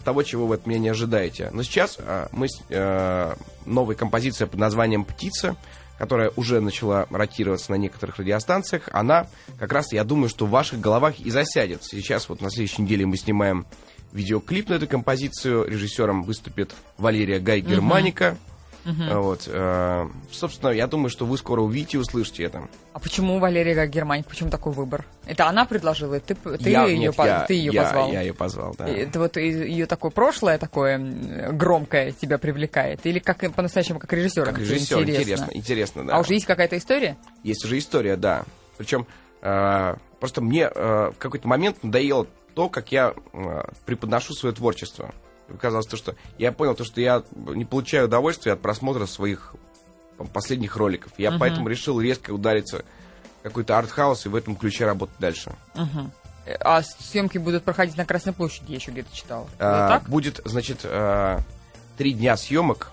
того, 0.05 0.23
чего 0.23 0.47
вы 0.47 0.55
от 0.57 0.67
меня 0.67 0.79
не 0.79 0.89
ожидаете. 0.91 1.51
Но 1.53 1.63
сейчас 1.65 1.97
а, 1.99 2.29
мы 2.31 2.49
с- 2.49 2.61
э, 2.69 3.35
новая 3.65 3.97
композиция 3.97 4.47
под 4.47 4.61
названием 4.61 5.05
«Птица», 5.05 5.57
которая 5.99 6.31
уже 6.37 6.61
начала 6.61 7.07
ротироваться 7.11 7.73
на 7.73 7.77
некоторых 7.77 8.19
радиостанциях, 8.19 8.89
она 8.93 9.27
как 9.59 9.73
раз, 9.73 9.93
я 9.93 10.05
думаю, 10.05 10.29
что 10.29 10.45
в 10.47 10.51
ваших 10.51 10.79
головах 10.79 11.19
и 11.19 11.31
засядет. 11.31 11.83
Сейчас 11.83 12.29
вот 12.29 12.41
на 12.43 12.51
следующей 12.51 12.83
неделе 12.83 13.07
мы 13.07 13.17
снимаем 13.17 13.67
видеоклип 14.13 14.69
на 14.69 14.75
эту 14.75 14.87
композицию. 14.87 15.65
Режиссером 15.67 16.23
выступит 16.23 16.75
Валерия 16.99 17.41
Гай 17.41 17.61
Германика. 17.63 18.37
Вот. 18.87 19.45
э, 19.47 20.09
Собственно, 20.31 20.71
я 20.71 20.87
думаю, 20.87 21.11
что 21.11 21.27
вы 21.27 21.37
скоро 21.39 21.61
увидите 21.61 21.97
и 21.97 22.01
услышите 22.01 22.45
это. 22.45 22.69
А 22.93 22.99
почему 22.99 23.39
Валерия 23.39 23.87
Германик? 23.87 24.27
Почему 24.27 24.49
такой 24.51 24.73
выбор? 24.73 25.05
Это 25.27 25.49
она 25.49 25.65
предложила, 25.65 26.21
ты, 26.21 26.35
ты 26.35 26.71
Я- 26.71 26.85
ее, 26.87 26.99
нет, 26.99 27.17
по- 27.17 27.27
я- 27.27 27.45
ты 27.47 27.55
ее 27.55 27.73
я- 27.73 27.83
позвал? 27.83 28.13
Я 28.13 28.21
ее 28.23 28.35
позвал, 28.35 28.75
да. 28.79 28.87
Это 28.89 29.19
вот 29.19 29.37
ее 29.37 29.87
такое 29.87 30.11
прошлое, 30.11 30.59
такое 30.59 30.99
громкое 31.53 32.13
тебя 32.13 32.39
привлекает? 32.39 33.05
Или 33.05 33.19
как 33.19 33.39
по-настоящему 33.55 33.99
как 33.99 34.13
режиссер? 34.13 34.45
Как 34.45 34.59
режиссер, 34.59 35.01
интересно? 35.03 35.21
интересно, 35.23 35.51
интересно, 35.53 36.07
да. 36.07 36.17
А 36.17 36.21
уже 36.21 36.35
есть 36.35 36.47
какая-то 36.47 36.79
история? 36.79 37.17
Есть 37.43 37.65
уже 37.65 37.79
история, 37.79 38.17
да. 38.17 38.45
Причем 38.79 39.07
э, 39.43 39.97
просто 40.21 40.41
мне 40.41 40.71
э, 40.73 41.11
в 41.15 41.19
какой-то 41.19 41.49
момент 41.49 41.83
надоело 41.83 42.27
то, 42.55 42.69
как 42.69 42.93
я 42.93 43.15
э, 43.33 43.63
преподношу 43.85 44.33
свое 44.33 44.55
творчество. 44.55 45.13
Оказалось 45.53 45.87
то, 45.87 45.97
что 45.97 46.15
я 46.39 46.53
понял 46.53 46.75
то, 46.75 46.85
что 46.85 47.01
я 47.01 47.23
не 47.35 47.65
получаю 47.65 48.07
удовольствия 48.07 48.53
от 48.53 48.61
просмотра 48.61 49.07
своих 49.07 49.55
там, 50.19 50.27
последних 50.27 50.77
роликов. 50.77 51.13
Я 51.19 51.39
поэтому 51.39 51.69
решил 51.69 52.01
резко 52.01 52.33
удариться 52.33 52.85
какой-то 53.43 53.79
артхаус 53.79 54.27
и 54.27 54.29
в 54.29 54.35
этом 54.35 54.57
ключе 54.57 54.87
работать 54.87 55.17
дальше. 55.19 55.53
Э, 56.47 56.57
А 56.61 56.83
съемки 56.83 57.39
будут 57.39 57.65
проходить 57.65 57.97
на 57.97 58.05
Красной 58.05 58.33
площади, 58.33 58.73
я 58.73 58.77
еще 58.77 58.91
где-то 58.91 59.15
читала. 59.15 59.49
А? 59.59 60.01
Будет, 60.09 60.41
значит, 60.45 60.81
э, 60.83 61.39
три 61.97 62.13
дня 62.13 62.37
съемок. 62.37 62.93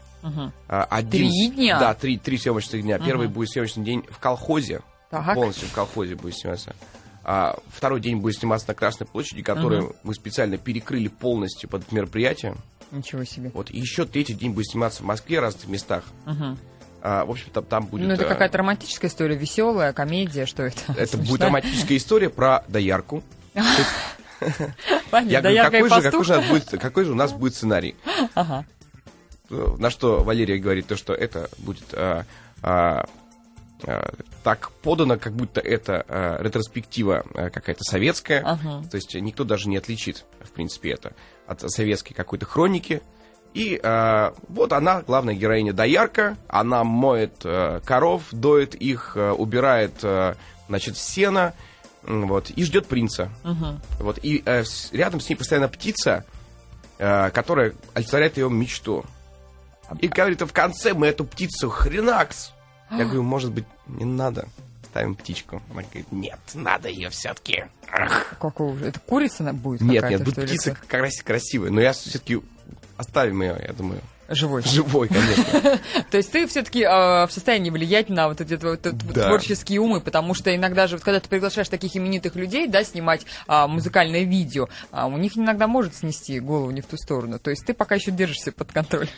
А, 0.70 0.88
Один, 0.90 1.30
Три 1.30 1.50
дня? 1.50 1.80
Да, 1.80 1.94
три, 1.94 2.18
три 2.18 2.38
съемочных 2.38 2.82
дня. 2.84 2.98
Первый 3.00 3.28
будет 3.28 3.50
съемочный 3.50 3.84
день 3.84 4.06
в 4.10 4.20
колхозе. 4.20 4.82
Так. 5.10 5.36
Полностью 5.36 5.68
в 5.68 5.74
колхозе 5.74 6.16
будет 6.16 6.36
сниматься. 6.36 6.76
А 7.24 7.58
второй 7.70 8.01
день 8.01 8.18
будет 8.18 8.36
сниматься 8.36 8.68
на 8.68 8.74
Красной 8.74 9.08
площади, 9.08 9.42
которую 9.42 9.96
мы 10.03 10.13
специально 10.13 10.58
перекрыли 10.58 11.08
полностью 11.08 11.70
под 11.70 11.84
это 11.84 11.96
мероприятие. 11.96 12.56
Ничего 12.92 13.24
себе. 13.24 13.50
Вот. 13.53 13.72
И 13.72 13.80
еще 13.80 14.06
третий 14.06 14.34
день 14.34 14.51
будет 14.51 14.68
сниматься 14.68 15.03
в 15.03 15.06
Москве, 15.06 15.39
в 15.39 15.44
разных 15.44 15.68
местах. 15.68 16.03
Мгм. 16.25 16.58
А, 17.01 17.25
в 17.25 17.32
общем, 17.32 17.48
там, 17.51 17.65
там 17.65 17.86
будет... 17.86 18.08
ну, 18.08 18.13
это 18.13 18.25
а, 18.25 18.30
какая-то 18.30 18.60
романтическая 18.60 19.10
история, 19.10 19.36
веселая, 19.36 19.94
комедия, 19.94 20.46
что 20.46 20.63
это? 20.63 20.80
Это 20.98 21.18
будет 21.18 21.42
романтическая 21.42 21.98
история 21.98 22.30
про 22.30 22.63
доярку. 22.68 23.24
Понятно, 25.10 25.48
Я 25.48 25.70
говорю, 25.70 25.89
какой 25.89 26.01
же, 26.01 26.12
пастух. 26.12 26.12
какой, 26.12 26.25
же 26.25 26.34
у 26.34 26.36
нас 26.36 26.50
будет, 26.50 26.82
какой 26.82 27.06
же 27.06 27.12
у 27.12 27.15
нас 27.15 27.34
будет 27.34 27.56
сценарий? 27.56 27.96
Ага. 28.36 28.65
Э, 29.50 29.75
На 29.77 29.89
что 29.89 30.24
Валерия 30.24 30.58
говорит, 30.58 30.88
то, 30.88 30.96
что 30.96 31.13
это 31.13 31.50
будет 31.60 31.84
а, 31.94 32.25
а, 32.62 33.06
так 34.44 34.72
подано, 34.82 35.18
как 35.18 35.34
будто 35.34 35.62
это 35.62 36.06
а, 36.08 36.42
ретроспектива 36.42 37.24
а, 37.34 37.50
какая-то 37.50 37.84
советская. 37.84 38.42
Ага. 38.46 38.84
То 38.90 38.96
есть 38.96 39.13
никто 39.16 39.44
даже 39.44 39.70
не 39.70 39.78
отличит, 39.78 40.25
в 40.42 40.52
принципе, 40.52 40.92
это 40.92 41.13
от 41.48 41.62
советской 41.72 42.13
какой-то 42.13 42.46
хроники. 42.46 43.02
И 43.54 43.80
а, 43.84 44.34
вот 44.48 44.74
она, 44.74 45.02
главная 45.02 45.36
героиня 45.36 45.74
Доярка, 45.74 46.38
она 46.48 46.84
моет 46.84 47.42
а, 47.44 47.82
коров, 47.82 48.24
доит 48.32 48.75
их, 48.75 49.13
а, 49.16 49.34
убирает, 49.34 49.94
а, 50.04 50.36
значит, 50.68 50.98
сено, 50.98 51.54
вот, 52.04 52.50
и 52.50 52.63
ждет 52.63 52.88
принца. 52.88 53.32
Мгм. 53.44 53.80
Вот, 54.00 54.20
и 54.24 54.42
э, 54.46 54.63
с- 54.66 54.92
рядом 54.92 55.20
с 55.22 55.30
ней 55.30 55.36
постоянно 55.36 55.70
птица, 55.70 56.25
э, 56.98 57.30
которая 57.30 57.74
олицетворяет 57.94 58.38
ее 58.38 58.50
мечту. 58.50 59.06
И 60.00 60.08
говорит, 60.08 60.42
а 60.42 60.46
в 60.46 60.52
конце 60.54 60.94
мы 60.94 61.08
эту 61.08 61.24
птицу 61.24 61.70
хренакс. 61.70 62.52
Я 62.98 63.06
говорю, 63.06 63.24
может 63.24 63.52
быть, 63.52 63.66
не 63.88 64.06
надо. 64.06 64.48
Ставим 64.86 65.16
птичку. 65.16 65.62
Она 65.72 65.82
говорит, 65.82 66.12
нет, 66.12 66.40
надо 66.54 66.88
ее 66.90 67.10
все-таки. 67.10 67.66
Какого 68.40 68.74
уже? 68.74 68.86
Это 68.88 69.00
курица 69.00 69.44
на- 69.44 69.54
будет 69.54 69.82
Нет, 69.82 70.08
нет, 70.08 70.24
будет 70.24 70.46
птица 70.46 70.72
это? 70.72 70.80
крас- 70.88 71.24
красивая. 71.24 71.72
Но 71.72 71.82
я 71.82 71.94
все-таки 71.94 72.40
оставим 72.98 73.42
ее, 73.42 73.58
я 73.68 73.74
думаю. 73.74 74.02
Живой. 74.30 74.64
Живой, 74.64 75.10
конечно. 75.10 75.80
То 76.12 76.18
есть 76.18 76.32
ты 76.32 76.48
все-таки 76.48 76.84
в 76.86 77.30
состоянии 77.30 77.70
влиять 77.70 78.10
на 78.10 78.30
вот 78.30 78.40
эти 78.40 78.58
творческие 78.58 79.82
умы, 79.82 80.00
потому 80.00 80.34
что 80.34 80.56
иногда 80.56 80.88
же, 80.88 80.98
когда 81.00 81.20
ты 81.20 81.28
приглашаешь 81.28 81.70
таких 81.70 81.96
именитых 81.98 82.36
людей, 82.36 82.68
да, 82.68 82.84
снимать 82.84 83.26
а, 83.48 83.68
музыкальное 83.68 84.24
видео, 84.24 84.70
а, 84.92 85.08
у 85.08 85.18
них 85.18 85.38
иногда 85.38 85.68
может 85.68 85.96
снести 85.96 86.40
голову 86.40 86.72
не 86.72 86.82
в 86.82 86.86
ту 86.86 86.98
сторону. 86.98 87.38
То 87.40 87.50
есть 87.50 87.66
ты 87.66 87.74
пока 87.74 87.96
еще 87.96 88.12
держишься 88.12 88.52
под 88.52 88.72
контролем. 88.72 89.10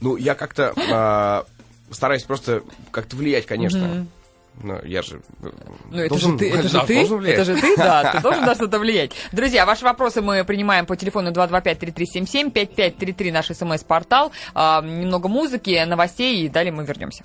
Ну, 0.00 0.16
я 0.16 0.34
как-то 0.34 0.72
а, 0.90 1.44
стараюсь 1.92 2.24
просто 2.24 2.62
как-то 2.90 3.16
влиять, 3.16 3.46
конечно. 3.46 4.06
Но 4.62 4.80
я 4.84 5.02
же... 5.02 5.22
э, 5.42 5.48
Ну, 5.90 5.98
это 6.00 6.18
же 6.18 6.36
ты, 6.36 6.50
это 6.52 6.68
же 6.68 6.74
да, 6.74 6.84
ты, 6.86 7.02
это 7.02 7.44
же 7.44 7.56
ты, 7.56 7.76
да, 7.76 8.12
ты 8.12 8.20
должен 8.22 8.44
на 8.44 8.54
что-то 8.54 8.78
влиять. 8.78 9.12
Друзья, 9.32 9.64
ваши 9.66 9.84
вопросы 9.84 10.20
мы 10.20 10.44
принимаем 10.44 10.86
по 10.86 10.94
телефону 10.96 11.30
225-3377, 11.32 12.50
5533 12.50 13.32
наш 13.32 13.46
смс-портал, 13.46 14.30
А, 14.54 14.82
немного 14.82 15.28
музыки, 15.28 15.82
новостей, 15.86 16.44
и 16.44 16.48
далее 16.48 16.72
мы 16.72 16.84
вернемся. 16.84 17.24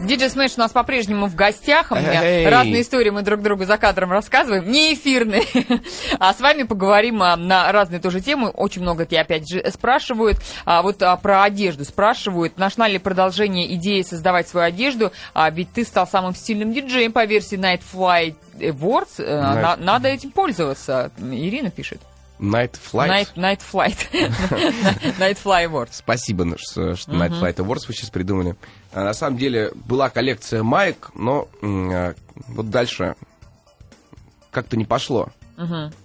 Диджей 0.00 0.30
Смэш 0.30 0.52
у 0.56 0.60
нас 0.60 0.70
по-прежнему 0.72 1.26
в 1.26 1.34
гостях. 1.34 1.90
У 1.90 1.96
меня 1.96 2.22
Эй. 2.22 2.46
разные 2.48 2.82
истории 2.82 3.10
мы 3.10 3.22
друг 3.22 3.40
другу 3.42 3.64
за 3.64 3.78
кадром 3.78 4.12
рассказываем, 4.12 4.70
не 4.70 4.94
эфирные. 4.94 5.42
А 6.20 6.32
с 6.34 6.40
вами 6.40 6.64
поговорим 6.64 7.22
а, 7.22 7.36
на 7.36 7.70
разные 7.72 8.00
тоже 8.00 8.20
темы. 8.20 8.48
Очень 8.50 8.82
много 8.82 9.06
тебя 9.06 9.22
опять 9.22 9.48
же 9.50 9.64
спрашивают. 9.70 10.38
А, 10.64 10.82
вот 10.82 11.02
а, 11.02 11.16
про 11.16 11.42
одежду 11.44 11.84
спрашивают. 11.84 12.58
Нашла 12.58 12.88
ли 12.88 12.98
продолжение 12.98 13.72
идеи 13.74 14.02
создавать 14.02 14.48
свою 14.48 14.66
одежду? 14.66 15.12
А, 15.34 15.48
ведь 15.50 15.72
ты 15.72 15.84
стал 15.84 16.06
самым 16.06 16.34
стильным 16.34 16.57
диджеем 16.64 17.12
по 17.12 17.24
версии 17.24 17.58
Night 17.58 17.82
Flight 17.92 18.36
Awards. 18.58 19.14
Э, 19.18 19.40
Night- 19.40 19.62
на- 19.62 19.76
надо 19.76 20.08
этим 20.08 20.30
пользоваться. 20.30 21.10
Ирина 21.18 21.70
пишет. 21.70 22.00
Night 22.38 22.76
Flight. 22.92 23.08
Night, 23.08 23.34
Night 23.34 23.60
Flight. 23.72 23.96
Night 25.18 25.38
Life 25.42 25.68
Awards. 25.68 25.88
Спасибо, 25.92 26.44
ну, 26.44 26.54
что, 26.58 26.94
что 26.94 27.10
Night 27.12 27.30
Flight 27.40 27.56
Awards 27.56 27.84
вы 27.88 27.94
сейчас 27.94 28.10
придумали. 28.10 28.54
А, 28.92 29.02
на 29.04 29.12
самом 29.12 29.36
деле 29.38 29.72
была 29.74 30.08
коллекция 30.08 30.62
маек, 30.62 31.10
но 31.14 31.48
а, 31.62 32.14
вот 32.48 32.70
дальше 32.70 33.16
как-то 34.50 34.76
не 34.76 34.84
пошло. 34.84 35.28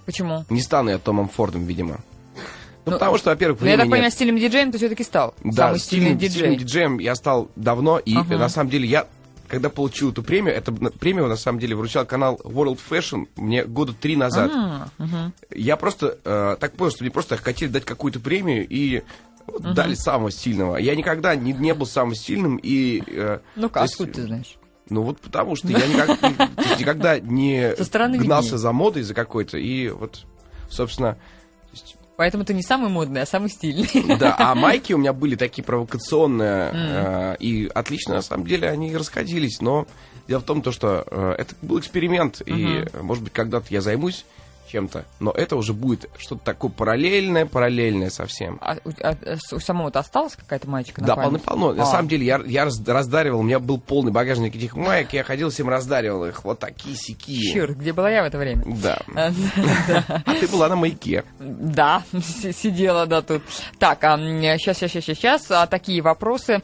Почему? 0.06 0.46
Не 0.50 0.62
стану 0.62 0.90
я 0.90 0.98
Томом 0.98 1.30
Фордом, 1.30 1.66
видимо. 1.66 2.00
Ну, 2.86 2.92
Ну, 2.92 2.92
потому 2.94 3.18
что, 3.18 3.30
во-первых, 3.30 3.62
Ну, 3.62 3.68
я 3.68 3.74
так 3.74 3.82
времени 3.82 3.92
понимаю, 3.92 4.04
нет. 4.06 4.14
стильным 4.14 4.38
диджеем 4.38 4.72
ты 4.72 4.78
все-таки 4.78 5.04
стал. 5.04 5.34
Да, 5.44 5.68
Самый 5.68 5.80
стильный 5.80 6.06
стильным, 6.18 6.20
стильным 6.32 6.52
диджей. 6.58 6.66
диджеем 6.66 6.98
я 7.00 7.16
стал 7.16 7.50
давно, 7.56 7.98
и 8.00 8.14
Ага. 8.16 8.38
на 8.38 8.50
самом 8.50 8.70
деле 8.72 8.88
я, 8.88 9.08
когда 9.54 9.70
получил 9.70 10.12
эту 10.12 10.24
премию, 10.24 10.56
эту 10.56 10.74
премию 10.74 11.28
на 11.28 11.36
самом 11.36 11.60
деле 11.60 11.76
вручал 11.76 12.06
канал 12.06 12.42
World 12.44 12.80
Fashion 12.90 13.28
мне 13.36 13.64
года 13.64 13.94
три 13.94 14.16
назад. 14.16 14.52
А, 14.54 14.88
мгм. 14.98 15.32
Я 15.54 15.78
просто 15.78 16.18
э, 16.26 16.58
так 16.60 16.74
понял, 16.74 16.92
что 16.92 17.04
мне 17.04 17.12
просто 17.12 17.38
хотели 17.38 17.70
дать 17.70 17.86
какую-то 17.86 18.20
премию 18.20 18.66
и 18.68 19.04
вот 19.46 19.74
дали 19.74 19.94
самого 19.94 20.32
стильного. 20.32 20.78
Я 20.78 20.96
никогда 20.96 21.36
не, 21.36 21.54
не 21.54 21.74
был 21.74 21.86
самым 21.86 22.16
стильным 22.16 22.58
и... 22.58 23.04
э, 23.08 23.40
а 23.56 23.82
есть, 23.84 23.94
откуда 23.94 24.12
ты 24.14 24.24
знаешь? 24.24 24.56
Ну 24.90 25.04
вот 25.04 25.20
потому 25.22 25.56
что 25.56 25.68
я 25.68 25.86
никак- 25.86 26.80
никогда 26.80 27.20
не 27.20 27.74
гнался 28.18 28.48
виднее. 28.48 28.58
за 28.58 28.72
модой, 28.72 29.04
за 29.04 29.14
какой-то. 29.14 29.58
И 29.58 29.90
вот, 29.90 30.26
собственно, 30.70 31.18
Поэтому 32.24 32.46
ты 32.46 32.54
не 32.54 32.64
самый 32.64 32.90
модный, 32.90 33.24
а 33.24 33.26
самый 33.26 33.50
стильный. 33.50 33.90
да, 34.18 34.34
а 34.40 34.56
майки 34.56 34.94
у 34.94 34.98
меня 34.98 35.12
были 35.12 35.36
такие 35.36 35.62
провокационные 35.62 36.72
э, 36.74 37.36
и 37.38 37.70
отлично, 37.76 38.14
на 38.14 38.22
самом 38.22 38.48
деле, 38.48 38.70
они 38.70 38.96
расходились, 38.96 39.60
но 39.60 39.88
дело 40.30 40.40
в 40.40 40.46
том, 40.46 40.62
то, 40.62 40.72
что 40.72 41.04
э, 41.06 41.36
это 41.40 41.54
был 41.62 41.82
эксперимент, 41.82 42.42
и, 42.46 42.86
может 43.02 43.26
быть, 43.26 43.34
когда-то 43.34 43.66
я 43.72 43.82
займусь 43.82 44.24
чем-то, 44.74 45.06
но 45.20 45.30
это 45.32 45.56
уже 45.56 45.72
будет 45.74 46.10
что-то 46.18 46.44
такое 46.44 46.72
параллельное, 46.72 47.46
параллельное 47.46 48.10
совсем. 48.10 48.58
А 48.60 48.76
у, 48.84 48.90
а, 49.02 49.16
у 49.52 49.60
самого-то 49.60 50.00
осталась 50.00 50.36
какая-то 50.36 50.68
маечка 50.68 51.00
на 51.02 51.08
Да, 51.08 51.16
полно-полно. 51.16 51.74
На 51.74 51.84
А. 51.84 51.86
самом 51.86 52.08
деле, 52.08 52.26
я, 52.26 52.42
я 52.46 52.66
раз- 52.66 52.82
раздаривал, 52.86 53.40
у 53.42 53.44
меня 53.44 53.60
был 53.60 53.80
полный 53.80 54.12
багажник 54.12 54.56
этих 54.56 54.76
маек, 54.76 55.14
я 55.14 55.24
ходил 55.24 55.52
всем 55.52 55.70
раздаривал 55.70 56.26
их, 56.26 56.44
вот 56.44 56.58
такие 56.58 56.96
сики. 56.96 57.54
Черт, 57.54 57.78
где 57.78 57.94
была 57.94 58.10
я 58.10 58.24
в 58.24 58.26
это 58.26 58.38
время? 58.40 58.64
Да. 58.84 59.00
А 59.16 60.34
ты 60.40 60.48
была 60.48 60.68
на 60.70 60.76
маяке. 60.76 61.24
Да, 61.40 62.02
си- 62.12 62.52
сидела, 62.52 63.06
да, 63.06 63.22
тут. 63.22 63.44
Так, 63.78 64.00
сейчас, 64.02 64.78
сейчас, 64.80 64.92
сейчас, 64.92 65.04
сейчас, 65.18 65.70
такие 65.70 66.02
вопросы. 66.02 66.62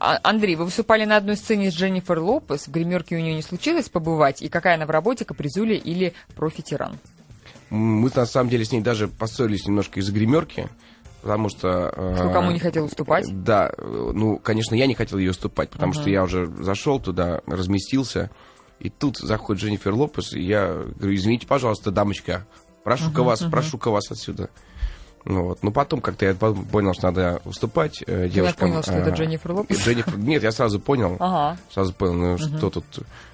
А, 0.00 0.14
а, 0.16 0.20
Андрей, 0.30 0.56
вы 0.56 0.64
выступали 0.64 1.04
на 1.04 1.18
одной 1.18 1.36
сцене 1.36 1.70
с 1.70 1.74
Дженнифер 1.74 2.18
Лопес, 2.18 2.66
в 2.66 2.70
гримерке 2.70 3.16
у 3.16 3.20
нее 3.20 3.34
не 3.34 3.42
случилось 3.42 3.90
побывать, 3.90 4.40
и 4.40 4.48
какая 4.48 4.76
она 4.76 4.86
в 4.86 4.90
работе, 4.90 5.26
капризуля 5.26 5.74
или 5.76 6.14
профи-тиран? 6.34 6.98
Мы, 7.68 8.10
на 8.14 8.26
самом 8.26 8.48
деле, 8.48 8.64
с 8.64 8.72
ней 8.72 8.80
даже 8.80 9.08
поссорились 9.08 9.66
немножко 9.66 10.00
из-за 10.00 10.12
гримерки, 10.12 10.68
потому 11.20 11.50
что... 11.50 11.92
э, 11.94 12.14
Кто 12.16 12.30
кому 12.30 12.50
не 12.50 12.58
хотел 12.58 12.86
уступать? 12.86 13.26
Да, 13.44 13.72
ну, 13.78 14.38
конечно, 14.38 14.74
я 14.74 14.86
не 14.86 14.94
хотел 14.94 15.18
ее 15.18 15.32
уступать, 15.32 15.68
потому 15.68 15.92
что 15.92 16.08
я 16.08 16.22
уже 16.24 16.46
зашел 16.46 16.98
туда, 16.98 17.42
разместился, 17.46 18.30
и 18.78 18.88
тут 18.88 19.18
заходит 19.18 19.62
Дженнифер 19.62 19.92
Лопес, 19.92 20.32
и 20.32 20.40
я 20.40 20.72
говорю, 20.96 21.14
извините, 21.14 21.46
пожалуйста, 21.46 21.90
дамочка, 21.90 22.46
прошу-ка 22.84 23.22
вас, 23.22 23.42
прошу-ка 23.42 23.90
вас 23.90 24.10
отсюда. 24.10 24.48
Ну, 25.24 25.44
вот. 25.44 25.58
ну 25.62 25.70
потом 25.70 26.00
как-то 26.00 26.24
я 26.26 26.34
по- 26.34 26.54
понял, 26.54 26.94
что 26.94 27.08
надо 27.08 27.42
уступать 27.44 28.02
э, 28.06 28.22
Я 28.22 28.28
девушкам. 28.28 28.70
понял, 28.70 28.82
что 28.82 28.92
это 28.92 29.10
а, 29.10 29.14
Дженнифер 29.14 29.52
Лопес. 29.52 29.78
Дженнифер- 29.86 30.16
Нет, 30.18 30.42
я 30.42 30.50
сразу 30.50 30.80
понял. 30.80 31.16
Ага. 31.20 31.58
Сразу 31.72 31.92
понял, 31.92 32.14
ну, 32.14 32.38
что 32.38 32.70
тут 32.70 32.84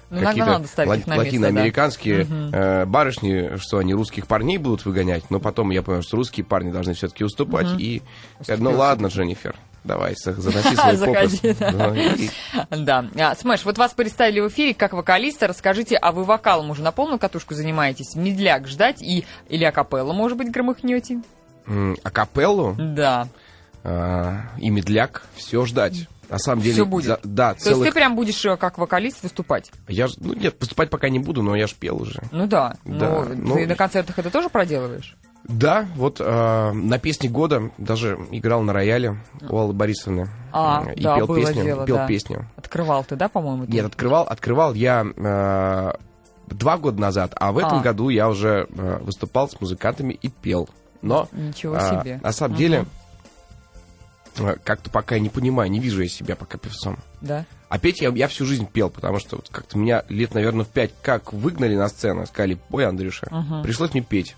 Ну, 0.09 0.21
какие-то 0.21 0.51
надо 0.51 0.67
ставить 0.67 0.89
ла- 0.89 0.95
их 0.97 1.07
на 1.07 1.11
место, 1.13 1.25
латиноамериканские 1.25 2.27
э, 2.51 2.85
барышни, 2.85 3.57
что 3.57 3.77
они 3.77 3.93
русских 3.93 4.27
парней 4.27 4.57
будут 4.57 4.85
выгонять, 4.85 5.29
но 5.29 5.39
потом 5.39 5.69
я 5.71 5.81
понял, 5.81 6.01
что 6.01 6.17
русские 6.17 6.45
парни 6.45 6.71
должны 6.71 6.93
все-таки 6.93 7.23
уступать, 7.23 7.67
и 7.79 8.01
я 8.47 8.57
говорю, 8.57 8.63
ну 8.75 8.79
ладно, 8.79 9.07
Дженнифер, 9.07 9.55
давай, 9.85 10.13
заноси 10.21 10.75
свой 10.75 10.95
Заходи, 10.97 11.55
да. 11.57 11.71
Ну, 11.71 11.93
и- 11.95 12.29
Да. 12.83 13.05
А, 13.17 13.33
Смэш, 13.35 13.63
вот 13.63 13.77
вас 13.77 13.93
представили 13.93 14.41
в 14.41 14.49
эфире 14.49 14.73
как 14.73 14.91
вокалиста. 14.91 15.47
Расскажите, 15.47 15.95
а 15.95 16.11
вы 16.11 16.25
вокалом 16.25 16.69
уже 16.69 16.83
на 16.83 16.91
полную 16.91 17.17
катушку 17.19 17.53
занимаетесь? 17.53 18.15
Медляк 18.15 18.67
ждать 18.67 19.01
и 19.01 19.25
или 19.47 19.63
акапелла, 19.63 20.11
может 20.11 20.37
быть, 20.37 20.51
громыхнете? 20.51 21.21
Акапеллу 22.03 22.75
Да. 22.77 23.27
а, 23.83 24.41
и 24.57 24.69
медляк 24.69 25.23
все 25.35 25.65
ждать. 25.65 26.07
На 26.29 26.39
самом 26.39 26.61
деле, 26.61 26.73
Всё 26.75 26.85
будет. 26.85 27.05
за- 27.05 27.19
да, 27.23 27.53
То 27.53 27.61
целых... 27.61 27.77
есть 27.79 27.89
ты 27.89 27.93
прям 27.93 28.15
будешь 28.17 28.43
э, 28.43 28.57
как 28.57 28.77
вокалист 28.77 29.23
выступать? 29.23 29.71
Я 29.87 30.07
ж, 30.07 30.15
ну 30.17 30.33
нет, 30.33 30.59
поступать 30.59 30.89
пока 30.89 31.07
не 31.07 31.19
буду, 31.19 31.41
но 31.41 31.55
я 31.55 31.67
ж 31.67 31.73
пел 31.73 32.01
уже. 32.01 32.21
Ну 32.33 32.47
да. 32.47 32.75
Да, 32.83 33.23
Ну, 33.29 33.35
ну- 33.35 33.55
ты 33.55 33.65
на 33.65 33.75
концертах 33.75 34.19
это 34.19 34.29
тоже 34.29 34.49
проделываешь? 34.49 35.15
Да, 35.45 35.85
вот 35.95 36.17
а, 36.19 36.73
на 36.73 36.99
песне 36.99 37.29
года 37.29 37.71
даже 37.77 38.19
играл 38.31 38.61
на 38.61 38.73
рояле 38.73 39.15
у 39.49 39.57
Аллы 39.57 39.71
Борисовны. 39.71 40.27
А, 40.51 40.83
и 40.93 41.01
да, 41.01 41.15
пел 41.15 41.27
было 41.27 41.37
песню. 41.45 41.63
дело, 41.63 41.85
пел 41.85 41.95
да. 41.95 42.07
песню. 42.07 42.51
Открывал 42.57 43.05
ты, 43.05 43.15
да, 43.15 43.29
по-моему? 43.29 43.63
Нет, 43.65 43.85
открывал, 43.85 44.23
открывал 44.23 44.73
я 44.73 45.05
э, 45.15 45.91
два 46.53 46.77
года 46.77 46.99
назад, 46.99 47.31
а 47.37 47.53
в 47.53 47.57
этом 47.57 47.79
А. 47.79 47.81
году 47.81 48.09
я 48.09 48.27
уже 48.27 48.67
э, 48.69 48.97
выступал 49.01 49.47
с 49.47 49.61
музыкантами 49.61 50.11
и 50.13 50.27
пел. 50.27 50.67
Но 51.01 51.27
Ничего 51.31 51.75
а, 51.75 52.01
себе. 52.01 52.19
на 52.23 52.31
самом 52.31 52.51
Мгм. 52.53 52.57
деле 52.59 52.85
э, 54.37 54.55
как-то 54.63 54.89
пока 54.89 55.15
я 55.15 55.21
не 55.21 55.29
понимаю, 55.29 55.69
не 55.71 55.79
вижу 55.79 56.01
я 56.01 56.07
себя 56.09 56.35
пока 56.35 56.57
певцом. 56.57 56.97
Да. 57.21 57.45
А 57.69 57.79
петь 57.79 58.01
я, 58.01 58.09
я 58.09 58.27
всю 58.27 58.45
жизнь 58.45 58.67
пел, 58.67 58.89
потому 58.89 59.19
что 59.19 59.37
вот 59.37 59.49
как-то 59.49 59.77
меня 59.77 60.03
лет, 60.09 60.33
наверное, 60.33 60.63
в 60.65 60.69
пять 60.69 60.91
как 61.01 61.33
выгнали 61.33 61.75
на 61.75 61.89
сцену, 61.89 62.25
сказали, 62.25 62.57
ой, 62.71 62.85
Андрюша, 62.85 63.27
Мгм. 63.29 63.63
пришлось 63.63 63.93
мне 63.93 64.01
петь. 64.01 64.35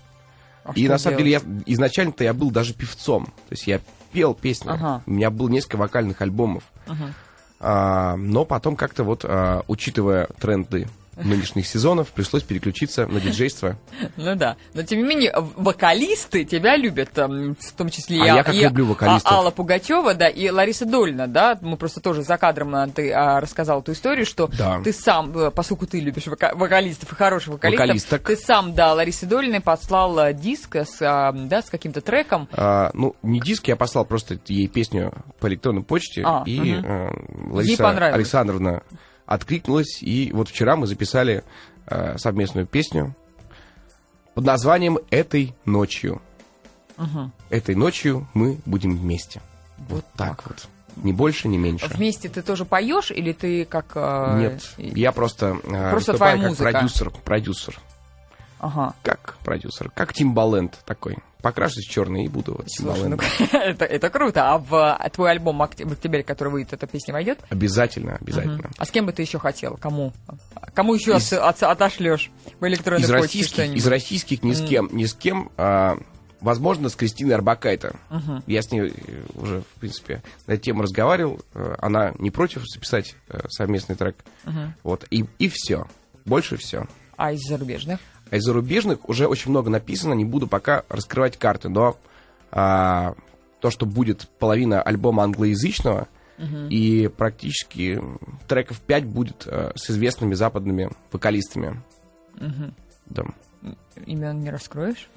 А 0.64 0.72
и 0.74 0.88
на 0.88 0.98
самом 0.98 1.18
делать? 1.18 1.42
деле 1.44 1.60
я 1.66 1.72
изначально-то 1.74 2.24
я 2.24 2.34
был 2.34 2.50
даже 2.50 2.74
певцом. 2.74 3.26
То 3.26 3.52
есть 3.52 3.66
я 3.66 3.80
пел 4.12 4.34
песни. 4.34 4.68
Ага. 4.70 5.02
У 5.06 5.10
меня 5.12 5.30
было 5.30 5.48
несколько 5.48 5.76
вокальных 5.76 6.20
альбомов. 6.20 6.64
Мгм. 6.86 7.14
А, 7.60 8.16
но 8.16 8.44
потом 8.44 8.76
как-то 8.76 9.04
вот, 9.04 9.24
а, 9.24 9.64
учитывая 9.68 10.28
тренды 10.38 10.88
нынешних 11.16 11.66
сезонов, 11.66 12.08
пришлось 12.08 12.42
переключиться 12.42 13.06
на 13.06 13.20
диджейство. 13.20 13.76
Ну 14.16 14.34
да. 14.36 14.56
Но 14.74 14.82
тем 14.82 15.00
не 15.00 15.04
менее, 15.04 15.34
вокалисты 15.36 16.44
тебя 16.44 16.76
любят, 16.76 17.10
там, 17.12 17.54
в 17.54 17.72
том 17.72 17.90
числе 17.90 18.20
А 18.20 18.24
и, 18.24 18.26
я 18.26 18.40
А- 18.40 18.44
как 18.44 18.54
и 18.54 18.60
люблю 18.60 18.86
вокалистов. 18.86 19.30
Алла 19.30 19.50
Пугачева, 19.50 20.14
да, 20.14 20.28
и 20.28 20.48
Лариса 20.50 20.86
Дольна, 20.86 21.26
да. 21.28 21.58
Мы 21.60 21.76
просто 21.76 22.00
тоже 22.00 22.22
за 22.22 22.36
кадром 22.38 22.74
а, 22.74 22.88
ты 22.88 23.12
а, 23.12 23.40
рассказал 23.40 23.80
эту 23.80 23.92
историю, 23.92 24.24
что 24.24 24.46
Да. 24.46 24.80
ты 24.82 24.92
сам, 24.92 25.36
э, 25.36 25.50
поскольку 25.50 25.86
ты 25.86 26.00
любишь 26.00 26.26
вока- 26.26 26.54
вокалистов 26.54 27.12
и 27.12 27.14
хороших 27.14 27.54
вокалистов, 27.54 27.86
Вокалисток. 27.86 28.22
ты 28.26 28.36
сам, 28.36 28.74
да, 28.74 28.94
Ларисе 28.94 29.26
Дольной 29.26 29.60
послал 29.60 30.18
а, 30.18 30.32
диск 30.32 30.76
с, 30.76 30.98
да, 31.00 31.62
с 31.62 31.68
каким-то 31.70 32.00
треком. 32.00 32.48
А, 32.52 32.90
ну, 32.94 33.14
не 33.22 33.40
диск, 33.40 33.68
я 33.68 33.76
послал 33.76 34.04
просто 34.04 34.38
ей 34.46 34.68
песню 34.68 35.12
по 35.40 35.48
электронной 35.48 35.82
почте, 35.82 36.22
А, 36.24 36.44
и 36.46 36.52
Ей 36.52 36.76
Лариса. 37.50 37.88
Александровна 38.12 38.82
откликнулась, 39.30 40.02
и 40.02 40.30
вот 40.34 40.48
вчера 40.48 40.76
мы 40.76 40.86
записали 40.86 41.44
а, 41.86 42.18
совместную 42.18 42.66
песню 42.66 43.14
под 44.34 44.44
названием 44.44 44.98
«Этой 45.10 45.54
ночью». 45.64 46.20
Мгм. 46.96 47.32
Этой 47.48 47.74
ночью 47.76 48.26
мы 48.34 48.58
будем 48.66 48.96
вместе. 48.96 49.40
Вот 49.88 50.04
так 50.16 50.46
вот. 50.46 50.68
Ни 50.96 51.12
больше, 51.12 51.48
ни 51.48 51.56
меньше. 51.56 51.86
Вместе 51.86 52.28
ты 52.28 52.42
тоже 52.42 52.64
поешь 52.64 53.10
или 53.12 53.32
ты 53.32 53.64
как... 53.64 53.92
а, 53.94 54.36
Нет, 54.36 54.74
я 54.76 55.12
просто, 55.12 55.56
а, 55.64 55.90
Просто 55.92 56.12
выступаю 56.12 56.16
твоя 56.16 56.42
как 56.42 56.50
музыка. 56.50 56.70
продюсер. 56.72 57.10
Продюсер. 57.24 57.80
Ага. 58.58 58.94
Как 59.02 59.38
продюсер. 59.44 59.90
Как 59.94 60.12
Тимбаленд 60.12 60.76
такой. 60.84 61.16
Покрашусь 61.42 61.86
в 61.86 61.90
черный 61.90 62.24
и 62.24 62.28
буду 62.28 62.54
вот 62.54 62.66
Слушай, 62.70 63.08
ну, 63.08 63.18
это, 63.52 63.84
это 63.84 64.10
круто. 64.10 64.52
А 64.52 64.58
в 64.58 64.74
а, 64.74 65.08
твой 65.10 65.30
альбом 65.30 65.62
«Окт- 65.62 65.84
в 65.84 65.92
октябре, 65.92 66.22
который 66.22 66.50
выйдет, 66.52 66.72
эта 66.72 66.86
песня 66.86 67.12
войдет? 67.14 67.38
Обязательно, 67.48 68.16
обязательно. 68.20 68.54
Мгм. 68.58 68.70
А 68.76 68.84
с 68.84 68.90
кем 68.90 69.06
бы 69.06 69.12
ты 69.12 69.22
еще 69.22 69.38
хотел? 69.38 69.76
Кому? 69.76 70.12
Кому 70.74 70.94
еще 70.94 71.16
Из- 71.16 71.32
от- 71.32 71.62
от- 71.62 71.62
отошлешь 71.62 72.30
в 72.60 72.66
электронной 72.66 73.02
Из 73.02 73.08
почте 73.08 73.22
российских, 73.22 73.54
что-нибудь? 73.54 73.78
из 73.78 73.86
российских 73.86 74.42
ни 74.42 74.52
с 74.52 74.60
кем, 74.66 74.88
ни 74.92 75.04
с 75.04 75.14
кем. 75.14 75.50
а, 75.56 75.96
возможно, 76.40 76.88
с 76.88 76.94
Кристиной 76.96 77.34
Арбакайте. 77.34 77.92
Мгм. 78.10 78.42
Я 78.46 78.62
с 78.62 78.70
ней 78.70 78.88
э, 78.88 78.92
уже, 79.34 79.60
в 79.62 79.80
принципе, 79.80 80.22
на 80.46 80.52
эту 80.52 80.62
тему 80.62 80.82
разговаривал. 80.82 81.40
Э, 81.54 81.74
Она 81.80 82.12
не 82.18 82.30
против 82.30 82.62
записать 82.66 83.14
э, 83.28 83.40
совместный 83.48 83.94
трек. 83.96 84.16
Мгм. 84.44 84.74
Вот. 84.82 85.04
И, 85.10 85.24
и 85.38 85.48
все. 85.52 85.86
Больше 86.24 86.56
все. 86.56 86.86
А 87.16 87.32
из 87.32 87.40
зарубежных? 87.46 88.00
А 88.30 88.36
из 88.36 88.42
зарубежных 88.44 89.08
уже 89.08 89.26
очень 89.26 89.50
много 89.50 89.70
написано, 89.70 90.14
не 90.14 90.24
буду 90.24 90.46
пока 90.46 90.84
раскрывать 90.88 91.36
карты, 91.36 91.68
но 91.68 91.96
а, 92.50 93.14
то, 93.60 93.70
что 93.70 93.86
будет 93.86 94.28
половина 94.38 94.80
альбома 94.82 95.24
англоязычного, 95.24 96.08
и 96.70 97.10
практически 97.18 98.00
треков 98.48 98.80
5 98.80 99.04
будет 99.04 99.46
а, 99.46 99.72
с 99.74 99.90
известными 99.90 100.32
западными 100.32 100.90
вокалистами. 101.12 101.82
Мгм. 102.36 102.74
Да. 103.06 103.24
Имен 104.06 104.40
не 104.40 104.50
раскроешь? 104.50 105.08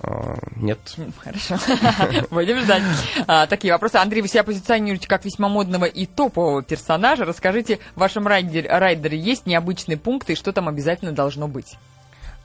А, 0.00 0.34
нет. 0.56 0.78
Хорошо. 1.18 1.58
Будем 2.30 2.60
ждать. 2.60 2.82
А, 3.26 3.46
такие 3.46 3.72
вопросы. 3.72 3.96
Андрей, 3.96 4.22
вы 4.22 4.28
себя 4.28 4.44
позиционируете 4.44 5.08
как 5.08 5.24
весьма 5.26 5.48
модного 5.48 5.84
и 5.84 6.06
топового 6.06 6.62
персонажа. 6.62 7.26
Расскажите, 7.26 7.78
в 7.94 8.00
вашем 8.00 8.26
райдере, 8.26 8.68
райдере 8.68 9.18
есть 9.18 9.44
необычные 9.44 9.98
пункты, 9.98 10.32
и 10.32 10.36
что 10.36 10.52
там 10.52 10.68
обязательно 10.68 11.12
должно 11.12 11.48
быть? 11.48 11.76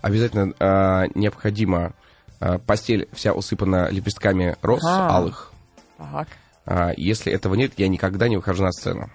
Обязательно 0.08 0.54
а, 0.60 1.06
необходимо 1.16 1.92
а, 2.40 2.60
постель 2.60 3.10
вся 3.14 3.34
усыпана 3.34 3.90
лепестками 3.90 4.56
роз 4.62 4.84
А. 4.86 5.10
алых. 5.18 5.52
Так. 5.98 6.28
А, 6.66 6.92
если 6.96 7.32
этого 7.32 7.56
нет, 7.56 7.74
я 7.78 7.88
никогда 7.90 8.28
не 8.30 8.38
выхожу 8.38 8.64
на 8.64 8.72
сцену. 8.72 9.10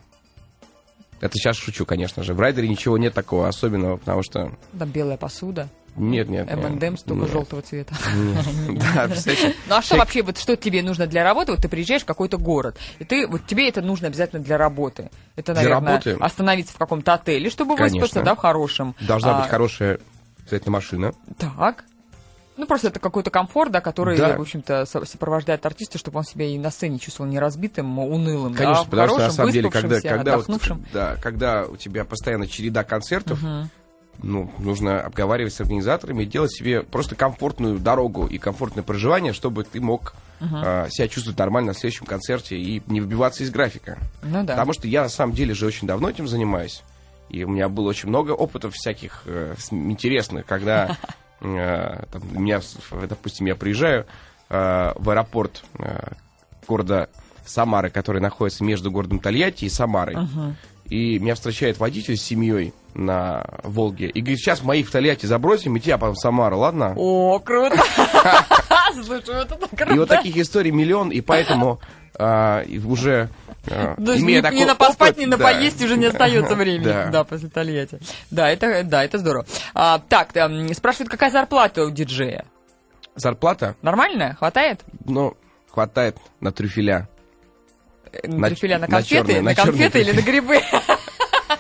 Это 1.21 1.35
сейчас 1.35 1.57
шучу, 1.57 1.87
конечно 1.87 2.23
же. 2.25 2.35
В 2.35 2.41
райдере 2.41 2.69
ничего 2.69 2.99
нет 2.99 3.15
такого 3.15 3.47
особенного, 3.49 3.97
потому 3.97 4.23
что... 4.25 4.53
Там 4.77 4.91
белая 4.91 5.17
посуда, 5.17 5.69
Нет, 5.95 6.29
нет. 6.29 6.49
M&M's 6.51 7.05
только 7.07 7.27
желтого 7.29 7.63
цвета. 7.63 7.95
Да? 8.95 9.09
Ну 9.69 9.75
а 9.77 9.83
что 9.83 9.97
вообще, 9.97 10.23
вот 10.23 10.37
что 10.39 10.57
тебе 10.57 10.83
нужно 10.83 11.07
для 11.07 11.23
работы? 11.23 11.53
Вот 11.53 11.61
ты 11.63 11.69
приезжаешь 11.69 12.03
в 12.03 12.07
какой-то 12.07 12.39
город, 12.39 12.77
и 12.99 13.05
ты, 13.05 13.27
вот 13.29 13.47
тебе 13.47 13.69
это 13.69 13.81
нужно 13.83 14.09
обязательно 14.09 14.43
для 14.43 14.59
работы. 14.59 15.11
Это, 15.37 15.53
Для 15.55 15.63
наверное, 15.63 15.93
работы? 15.93 16.17
остановиться 16.21 16.75
в 16.75 16.79
каком-то 16.79 17.15
отеле, 17.15 17.49
чтобы 17.51 17.77
выспаться, 17.77 18.23
да, 18.23 18.35
в 18.35 18.39
хорошем. 18.39 18.95
Должна 19.01 19.37
А, 19.39 19.41
быть 19.43 19.49
хорошая, 19.51 20.01
обязательно 20.53 20.73
машина. 20.73 21.13
Так. 21.39 21.85
Ну, 22.59 22.67
просто 22.67 22.89
это 22.89 23.01
какой-то 23.01 23.31
комфорт, 23.31 23.73
да, 23.73 23.81
который, 23.81 24.19
Да. 24.19 24.37
в 24.37 24.41
общем-то, 24.41 24.85
со- 24.85 25.05
сопровождает 25.07 25.65
артиста, 25.65 25.97
чтобы 25.97 26.19
он 26.19 26.25
себя 26.25 26.45
и 26.47 26.59
на 26.59 26.71
сцене 26.71 26.99
чувствовал 26.99 27.31
не 27.31 27.39
разбитым, 27.39 27.99
унылым, 27.99 28.53
Конечно, 28.55 28.85
да, 28.85 28.91
потому 28.91 29.09
что 29.09 29.17
на 29.17 29.23
хорошим, 29.23 29.37
самом 29.37 29.53
деле, 29.53 29.71
когда, 29.71 30.01
когда, 30.01 30.37
вот, 30.37 30.61
да, 30.93 31.17
когда 31.17 31.65
у 31.65 31.77
тебя 31.77 32.05
постоянно 32.05 32.47
череда 32.47 32.85
концертов, 32.85 33.41
Мгм. 33.43 33.71
ну, 34.23 34.53
нужно 34.59 35.01
обговаривать 35.01 35.55
с 35.55 35.61
организаторами 35.63 36.25
и 36.25 36.27
делать 36.27 36.53
себе 36.53 36.83
просто 36.83 37.15
комфортную 37.15 37.79
дорогу 37.79 38.27
и 38.27 38.37
комфортное 38.37 38.85
проживание, 38.85 39.33
чтобы 39.33 39.65
ты 39.65 39.81
мог 39.81 40.15
а, 40.41 40.89
себя 40.91 41.07
чувствовать 41.09 41.39
нормально 41.39 41.69
на 41.69 41.75
следующем 41.75 42.05
концерте 42.05 42.57
и 42.57 42.83
не 42.89 43.01
выбиваться 43.01 43.45
из 43.45 43.51
графика. 43.51 43.99
Ну 44.25 44.43
да. 44.45 44.55
Потому 44.55 44.73
что 44.73 44.89
я 44.89 45.03
на 45.05 45.09
самом 45.09 45.35
деле 45.35 45.55
же 45.55 45.67
очень 45.67 45.87
давно 45.87 46.11
этим 46.11 46.27
занимаюсь. 46.27 46.83
И 47.33 47.45
у 47.45 47.49
меня 47.49 47.69
было 47.71 47.89
очень 47.89 48.11
много 48.11 48.33
опытов 48.33 48.75
всяких 48.75 49.23
э, 49.25 49.55
интересных, 49.71 50.45
когда 50.45 50.99
э, 51.41 52.05
там, 52.13 52.23
меня, 52.33 52.61
допустим, 53.09 53.47
я 53.47 53.57
приезжаю 53.57 54.07
э, 54.51 54.93
в 54.95 55.11
аэропорт 55.11 55.65
э, 55.79 56.13
города 56.69 57.09
Самары, 57.47 57.91
который 57.91 58.21
находится 58.21 58.63
между 58.63 58.91
городом 58.91 59.19
Тольятти 59.19 59.65
и 59.65 59.71
Самарой. 59.71 60.17
Мгм. 60.17 60.57
И 60.91 61.19
меня 61.19 61.35
встречает 61.35 61.79
водитель 61.79 62.19
с 62.19 62.23
семьей 62.23 62.75
на 62.95 63.47
Волге. 63.63 64.09
И 64.09 64.21
говорит, 64.21 64.39
сейчас 64.39 64.63
моих 64.63 64.89
в 64.89 64.91
Тольятти 64.91 65.25
забросим, 65.25 65.75
и 65.77 65.81
тебя 65.81 65.97
потом 65.97 66.15
в 66.15 66.19
Самару, 66.19 66.59
ладно? 66.59 66.93
О, 66.97 67.39
круто! 67.39 67.77
Слушай, 68.93 69.23
вот 69.27 69.53
это 69.53 69.77
круто. 69.77 69.95
И 69.95 69.99
вот 69.99 70.09
таких 70.09 70.37
историй 70.37 70.71
миллион, 70.71 71.09
и 71.09 71.23
поэтому 71.23 71.81
и 72.21 72.81
уже 72.85 73.31
а, 73.71 73.95
имея 73.99 74.39
ни, 74.39 74.43
такой 74.43 74.59
ни 74.59 74.65
на 74.65 74.75
поспать, 74.75 75.11
опыт, 75.13 75.21
ни 75.21 75.27
на 75.27 75.37
да. 75.37 75.45
поесть 75.45 75.83
уже 75.83 75.97
не 75.97 76.07
остается 76.07 76.55
времени. 76.57 76.85
Да. 76.85 77.07
Да, 77.07 77.25
после 77.25 77.49
Тольятти. 77.49 77.99
Да, 78.31 78.49
это, 78.51 78.83
да, 78.85 79.05
это 79.05 79.19
здорово. 79.19 79.47
А, 79.75 79.99
так, 80.09 80.37
м, 80.37 80.73
спрашивают, 80.75 81.11
какая 81.11 81.31
зарплата 81.31 81.85
у 81.85 81.91
диджея? 81.91 82.45
Зарплата, 83.15 83.77
Нормальная? 83.83 84.35
Хватает? 84.35 84.81
ну, 85.05 85.37
хватает 85.71 86.17
на 86.41 86.51
трюфеля. 86.53 87.09
Э, 88.13 88.27
На- 88.29 88.49
трюфеля 88.49 88.79
на 88.79 88.87
на 88.87 88.97
конфеты? 88.97 89.37
на 89.37 89.43
на 89.43 89.55
чёрные 89.55 89.73
конфеты 89.91 90.01
или 90.01 90.13
на 90.13 90.23
грибы? 90.23 90.61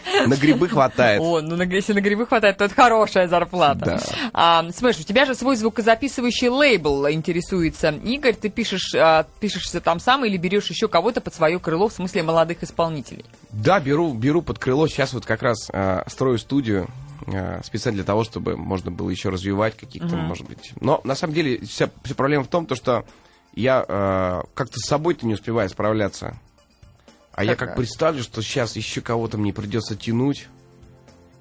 На 0.26 0.34
грибы 0.36 0.68
хватает. 0.68 1.20
О, 1.20 1.40
ну 1.40 1.56
на, 1.56 1.62
если 1.64 1.92
на 1.92 2.00
грибы 2.00 2.26
хватает, 2.26 2.58
то 2.58 2.64
это 2.64 2.74
хорошая 2.74 3.28
зарплата. 3.28 3.84
Да. 3.84 4.00
А, 4.32 4.70
Смэш, 4.70 5.00
у 5.00 5.02
тебя 5.02 5.24
же 5.24 5.34
свой 5.34 5.56
звукозаписывающий 5.56 6.48
лейбл 6.48 7.08
интересуется. 7.08 7.90
Игорь, 7.90 8.34
ты 8.34 8.48
пишешь, 8.48 8.94
а, 8.94 9.26
пишешься 9.40 9.80
там 9.80 10.00
сам 10.00 10.24
или 10.24 10.36
берешь 10.36 10.70
еще 10.70 10.88
кого-то 10.88 11.20
под 11.20 11.34
свое 11.34 11.58
крыло, 11.58 11.88
в 11.88 11.92
смысле 11.92 12.22
молодых 12.22 12.62
исполнителей? 12.62 13.24
Да, 13.50 13.80
беру, 13.80 14.12
беру 14.12 14.42
под 14.42 14.58
крыло. 14.58 14.86
Сейчас 14.88 15.12
вот 15.12 15.26
как 15.26 15.42
раз 15.42 15.68
а, 15.72 16.04
строю 16.08 16.38
студию 16.38 16.88
а, 17.26 17.60
специально 17.62 17.96
для 17.96 18.04
того, 18.04 18.24
чтобы 18.24 18.56
можно 18.56 18.90
было 18.90 19.10
еще 19.10 19.28
развивать 19.28 19.76
каких-то, 19.76 20.16
может 20.16 20.46
быть. 20.46 20.72
Но 20.80 21.00
на 21.04 21.14
самом 21.14 21.34
деле 21.34 21.60
вся, 21.64 21.90
вся 22.04 22.14
проблема 22.14 22.44
в 22.44 22.48
том, 22.48 22.66
то, 22.66 22.74
что 22.74 23.04
я 23.54 23.84
а, 23.86 24.42
как-то 24.54 24.78
с 24.78 24.88
собой-то 24.88 25.26
не 25.26 25.34
успеваю 25.34 25.68
справляться. 25.68 26.38
А 27.34 27.44
я 27.44 27.56
как 27.56 27.76
представлю, 27.76 28.22
что 28.22 28.42
сейчас 28.42 28.76
еще 28.76 29.00
кого-то 29.00 29.38
мне 29.38 29.52
придется 29.52 29.96
тянуть. 29.96 30.48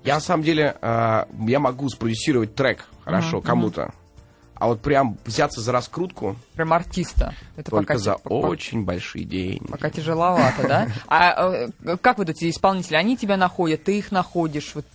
Я 0.04 0.16
на 0.16 0.22
самом 0.22 0.44
деле, 0.44 0.76
э, 0.82 1.26
я 1.48 1.60
могу 1.60 1.90
спродюсировать 1.90 2.56
трек 2.56 2.88
хорошо 3.04 3.38
Мгм, 3.38 3.46
кому-то. 3.46 3.94
А 4.56 4.68
вот 4.68 4.82
прям 4.82 5.18
взяться 5.26 5.60
за 5.60 5.72
раскрутку 5.72 6.36
Прям 6.54 6.72
артиста. 6.72 7.34
Это 7.56 7.72
только 7.72 7.94
пока, 7.94 7.98
за 7.98 8.14
пока- 8.18 8.48
очень 8.48 8.86
большие 8.86 9.26
деньги. 9.26 9.66
Пока 9.68 9.90
тяжеловато, 9.90 10.68
да? 10.68 10.88
А 11.08 11.66
э, 11.84 11.98
как 12.00 12.20
вот 12.20 12.30
эти 12.30 12.48
исполнители, 12.50 12.96
они 12.96 13.18
тебя 13.18 13.38
находят, 13.38 13.84
ты 13.84 13.98
их 13.98 14.12
находишь 14.12 14.74
вот 14.76 14.86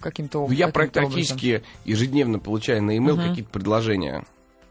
каким-то 0.00 0.46
Ну, 0.46 0.52
я 0.52 0.70
каким-то 0.70 1.00
практически 1.00 1.62
ежедневно 1.84 2.38
получаю 2.38 2.82
на 2.82 2.92
e-mail 2.92 3.16
какие-то 3.28 3.50
предложения. 3.50 4.24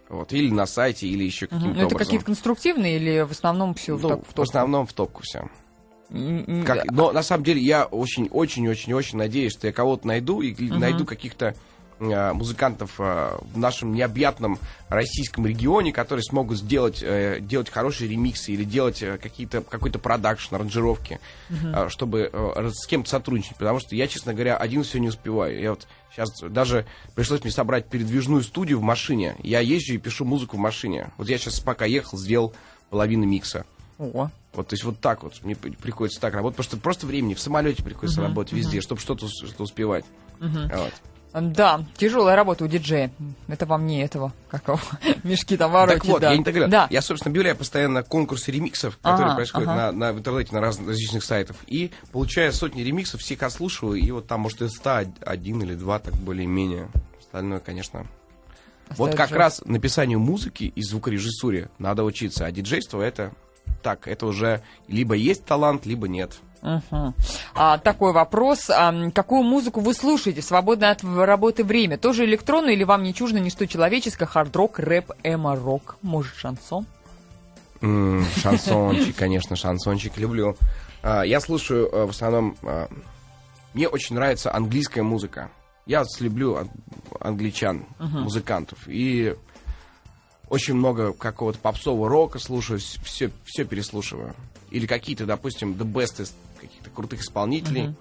Вот, 0.10 0.32
или 0.32 0.50
на 0.50 0.66
сайте, 0.66 1.08
или 1.08 1.26
еще 1.26 1.48
образом? 1.48 1.60
каким-то. 1.60 1.68
Ну, 1.68 1.86
это 1.86 1.86
образом. 1.96 2.06
какие-то 2.06 2.26
конструктивные 2.26 2.96
или 2.96 3.20
в 3.22 3.32
основном 3.32 3.74
все 3.74 3.98
в, 3.98 4.02
Ну, 4.02 4.10
топ- 4.10 4.26
в 4.34 4.42
основном 4.42 4.88
в 4.88 4.94
топку 4.94 5.22
все. 5.24 5.50
М, 6.10 6.43
м, 6.48 6.65
Как, 6.65 6.86
но 6.91 7.12
на 7.12 7.24
самом 7.24 7.43
деле 7.43 7.62
я 7.62 7.86
очень-очень-очень-очень 7.86 9.17
надеюсь, 9.17 9.54
что 9.54 9.67
я 9.67 9.74
кого-то 9.74 10.08
найду 10.08 10.41
и 10.41 10.70
найду 10.70 11.06
каких-то 11.06 11.56
а, 12.00 12.34
музыкантов 12.34 12.91
а, 13.00 13.39
в 13.41 13.58
нашем 13.58 13.93
необъятном 13.93 14.60
российском 14.88 15.48
регионе, 15.48 15.91
которые 15.91 16.24
смогут 16.24 16.60
сделать, 16.60 17.02
э, 17.02 17.39
делать 17.41 17.70
хорошие 17.70 18.08
ремиксы 18.10 18.52
или 18.52 18.63
делать 18.63 19.02
э, 19.02 19.17
какие-то, 19.17 19.62
какой-то 19.62 19.98
продакшн, 19.98 20.56
аранжировки, 20.56 21.20
а, 21.74 21.89
чтобы 21.89 22.30
э, 22.32 22.70
с 22.72 22.86
кем-то 22.86 23.10
сотрудничать. 23.10 23.58
Потому 23.58 23.80
что 23.80 23.96
я, 23.96 24.08
честно 24.08 24.34
говоря, 24.34 24.58
один 24.58 24.84
все 24.84 25.00
не 25.00 25.08
успеваю. 25.10 25.60
Я 25.60 25.72
вот 25.72 25.88
сейчас 26.13 26.30
даже 26.41 26.86
пришлось 27.15 27.41
мне 27.43 27.52
собрать 27.52 27.89
передвижную 27.89 28.43
студию 28.43 28.80
в 28.80 28.84
машине. 28.84 29.36
Я 29.41 29.60
езжу 29.60 29.96
и 29.96 29.98
пишу 29.98 30.24
музыку 30.24 30.56
в 30.58 30.60
машине. 30.60 31.10
Вот 31.17 31.28
я 31.30 31.38
сейчас 31.39 31.60
пока 31.60 31.86
ехал, 31.86 32.17
сделал 32.20 32.54
половину 32.91 33.26
микса. 33.26 33.65
О, 33.99 34.29
Вот, 34.53 34.67
то 34.67 34.73
есть 34.73 34.83
вот 34.83 34.99
так 34.99 35.23
вот 35.23 35.33
мне 35.43 35.55
при- 35.55 35.71
приходится 35.71 36.19
так 36.21 36.33
работать, 36.33 36.57
потому 36.57 36.71
что 36.71 36.77
просто 36.77 37.05
времени 37.07 37.33
в 37.33 37.39
самолете 37.39 37.83
приходится 37.83 38.21
Мгм, 38.21 38.29
работать 38.29 38.53
везде, 38.53 38.81
чтобы 38.81 39.01
что-то 39.01 39.27
что 39.27 39.63
успевать. 39.63 40.05
мгм. 40.39 40.69
Вот. 40.73 40.93
Да, 41.33 41.83
тяжелая 41.97 42.36
работа 42.36 42.63
у 42.63 42.67
диджея. 42.67 43.12
Это 43.47 43.65
вам 43.67 43.86
не 43.86 44.01
этого, 44.01 44.33
как 44.49 44.67
его, 44.67 44.79
мешки 45.23 45.55
там 45.57 45.71
ворочать. 45.71 46.01
так 46.01 46.10
вот, 46.12 46.21
да. 46.21 46.31
я 46.31 46.38
не 46.38 46.43
так 46.43 46.53
говорю. 46.53 46.71
Да. 46.71 46.88
Я, 46.89 47.01
собственно, 47.01 47.31
объявляю 47.31 47.55
постоянно 47.55 48.01
конкурсы 48.01 48.49
ремиксов, 48.51 48.97
которые 48.97 49.25
Ага, 49.27 49.36
происходят 49.36 49.67
ага. 49.69 49.91
на, 49.91 49.91
на- 49.91 50.13
в 50.13 50.19
интернете 50.19 50.53
на 50.55 50.62
раз- 50.62 50.79
различных 50.79 51.23
сайтах. 51.23 51.57
И 51.67 51.91
получая 52.12 52.51
сотни 52.51 52.81
ремиксов, 52.81 53.21
всех 53.21 53.43
отслушиваю, 53.43 53.99
и 53.99 54.10
вот 54.10 54.25
там, 54.25 54.41
может, 54.41 54.62
из 54.63 54.71
100 54.77 55.12
один 55.25 55.62
или 55.62 55.75
два, 55.75 55.99
так 55.99 56.15
более-менее. 56.15 56.88
Остальное, 57.19 57.60
конечно. 57.60 58.07
Вот 58.91 59.10
Оставить 59.10 59.17
как 59.17 59.29
жёст- 59.29 59.38
раз 59.38 59.62
написанию 59.65 60.19
музыки 60.19 60.71
и 60.75 60.81
звукорежиссуре 60.81 61.69
надо 61.77 62.03
учиться, 62.03 62.45
а 62.45 62.51
диджейство 62.51 63.01
это 63.01 63.33
так, 63.88 64.06
это 64.10 64.26
уже 64.26 64.62
либо 64.89 65.13
есть 65.15 65.45
талант, 65.45 65.86
либо 65.86 66.10
нет. 66.10 66.39
Мгм. 66.62 67.13
А, 67.56 67.78
такой 67.78 68.12
вопрос. 68.12 68.69
А, 68.69 68.93
какую 69.12 69.43
музыку 69.43 69.80
вы 69.80 69.93
слушаете 69.93 70.41
в 70.41 70.43
свободное 70.43 70.91
от 70.91 71.06
работы 71.06 71.63
время? 71.63 71.97
Тоже 71.97 72.26
электронную 72.26 72.73
или 72.73 72.84
вам 72.84 73.04
не 73.04 73.13
чуждо 73.13 73.39
ничто 73.39 73.65
человеческое? 73.65 74.26
Хард-рок, 74.26 74.80
рэп, 74.80 75.13
эмо-рок? 75.23 75.95
Может, 76.02 76.36
шансон? 76.36 76.86
М, 77.80 78.26
Шансончик, 78.36 79.15
конечно, 79.15 79.56
шансончик 79.56 80.17
люблю. 80.17 80.58
А, 81.02 81.21
Я 81.23 81.39
слушаю 81.39 81.88
э, 81.89 82.06
в 82.08 82.10
основном... 82.10 82.58
а, 82.63 82.89
Мне 83.73 83.88
очень 83.88 84.15
нравится 84.17 84.54
английская 84.54 85.04
музыка. 85.04 85.50
Я 85.86 86.04
люблю 86.19 86.58
ан- 86.58 86.71
англичан, 87.21 87.86
музыкантов. 88.00 88.80
И 88.88 89.34
очень 90.49 90.73
много 90.75 91.13
какого-то 91.13 91.60
попсового 91.60 92.10
рока 92.10 92.39
слушаю, 92.39 92.79
все, 92.79 93.31
все 93.45 93.65
переслушиваю. 93.65 94.33
Или 94.71 94.86
какие-то, 94.86 95.25
допустим, 95.25 95.73
the 95.73 95.86
best 95.86 96.21
из 96.21 96.33
каких-то 96.60 96.89
крутых 96.89 97.21
исполнителей. 97.21 97.93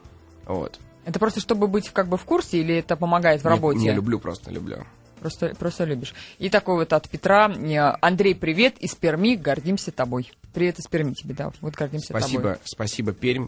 Вот. 0.47 0.79
Это 1.05 1.19
просто 1.19 1.41
чтобы 1.41 1.69
быть 1.69 1.91
как 1.91 2.09
бы 2.09 2.17
в 2.17 2.25
курсе 2.25 2.59
или 2.61 2.77
это 2.77 2.97
помогает 2.97 3.43
в 3.43 3.45
Не- 3.45 3.51
работе? 3.51 3.79
Не, 3.81 3.93
люблю 3.93 4.19
просто, 4.19 4.51
люблю. 4.51 4.85
Просто, 5.21 5.55
просто 5.59 5.85
любишь. 5.85 6.15
И 6.39 6.51
такой 6.51 6.77
вот 6.77 6.93
от 6.93 7.09
Петра. 7.09 7.49
э, 7.51 7.79
Андрей, 8.01 8.35
привет 8.35 8.79
из 8.79 8.95
Перми, 8.95 9.35
гордимся 9.35 9.91
тобой. 9.91 10.31
Привет 10.53 10.79
из 10.79 10.87
Перми 10.89 11.15
тебе, 11.15 11.35
да. 11.35 11.53
Вот 11.61 11.75
гордимся 11.75 12.09
тобой. 12.09 12.21
Спасибо, 12.23 12.59
спасибо, 12.65 13.13
Пермь. 13.13 13.47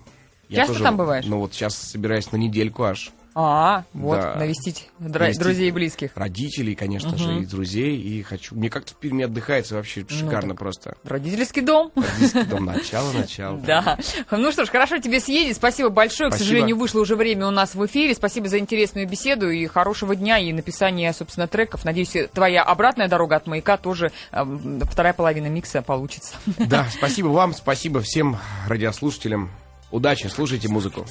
Часто 0.51 0.83
там 0.83 0.97
бываешь? 0.97 1.27
Ну 1.27 1.41
вот 1.41 1.53
сейчас 1.53 1.77
собираюсь 1.77 2.33
на 2.33 2.37
недельку 2.37 2.85
аж. 2.85 3.11
А, 3.41 3.85
вот, 3.93 4.21
Да. 4.21 4.35
навестить 4.35 4.91
дра- 4.99 5.33
друзей 5.39 5.69
и 5.69 5.71
близких. 5.71 6.11
родителей, 6.17 6.75
конечно 6.75 7.17
же, 7.17 7.43
и 7.43 7.47
друзей, 7.47 7.97
и 7.97 8.21
хочу... 8.23 8.57
Мне 8.57 8.69
как-то 8.69 8.95
в 8.95 8.97
Перми 8.97 9.23
отдыхается 9.23 9.77
вообще 9.77 10.05
шикарно 10.09 10.57
просто. 10.57 10.97
Родительский 11.05 11.63
дом. 11.63 11.93
Родительский 11.95 12.43
дом, 12.47 12.65
начало, 12.65 13.13
начало. 13.13 13.59
Да. 13.65 13.97
Ну 14.33 14.51
что 14.51 14.65
ж, 14.65 14.71
хорошо 14.71 14.99
тебе 14.99 15.21
съездить. 15.21 15.57
Спасибо 15.57 15.89
большое. 15.89 16.31
К 16.31 16.35
сожалению, 16.35 16.77
вышло 16.77 17.01
уже 17.01 17.15
время 17.15 17.47
у 17.47 17.53
нас 17.53 17.77
в 17.77 17.87
эфире. 17.87 18.13
Спасибо 18.17 18.49
за 18.49 18.59
интересную 18.59 19.07
беседу 19.09 19.49
и 19.49 19.67
хорошего 19.67 20.17
дня 20.17 20.39
и 20.39 20.53
написание, 20.53 21.13
собственно, 21.13 21.47
треков. 21.47 21.85
Надеюсь, 21.85 22.17
твоя 22.35 22.65
обратная 22.65 23.07
дорога 23.07 23.37
от 23.37 23.47
маяка 23.47 23.77
тоже 23.77 24.11
э, 24.33 24.45
вторая 24.91 25.13
половина 25.13 25.47
микса 25.47 25.81
получится. 25.83 26.35
Да, 26.59 26.89
спасибо 26.91 27.29
вам, 27.29 27.55
спасибо 27.55 28.01
всем 28.01 28.37
радиослушателям. 28.67 29.51
Удачи, 29.93 30.27
слушайте 30.27 30.69
музыку. 30.69 31.07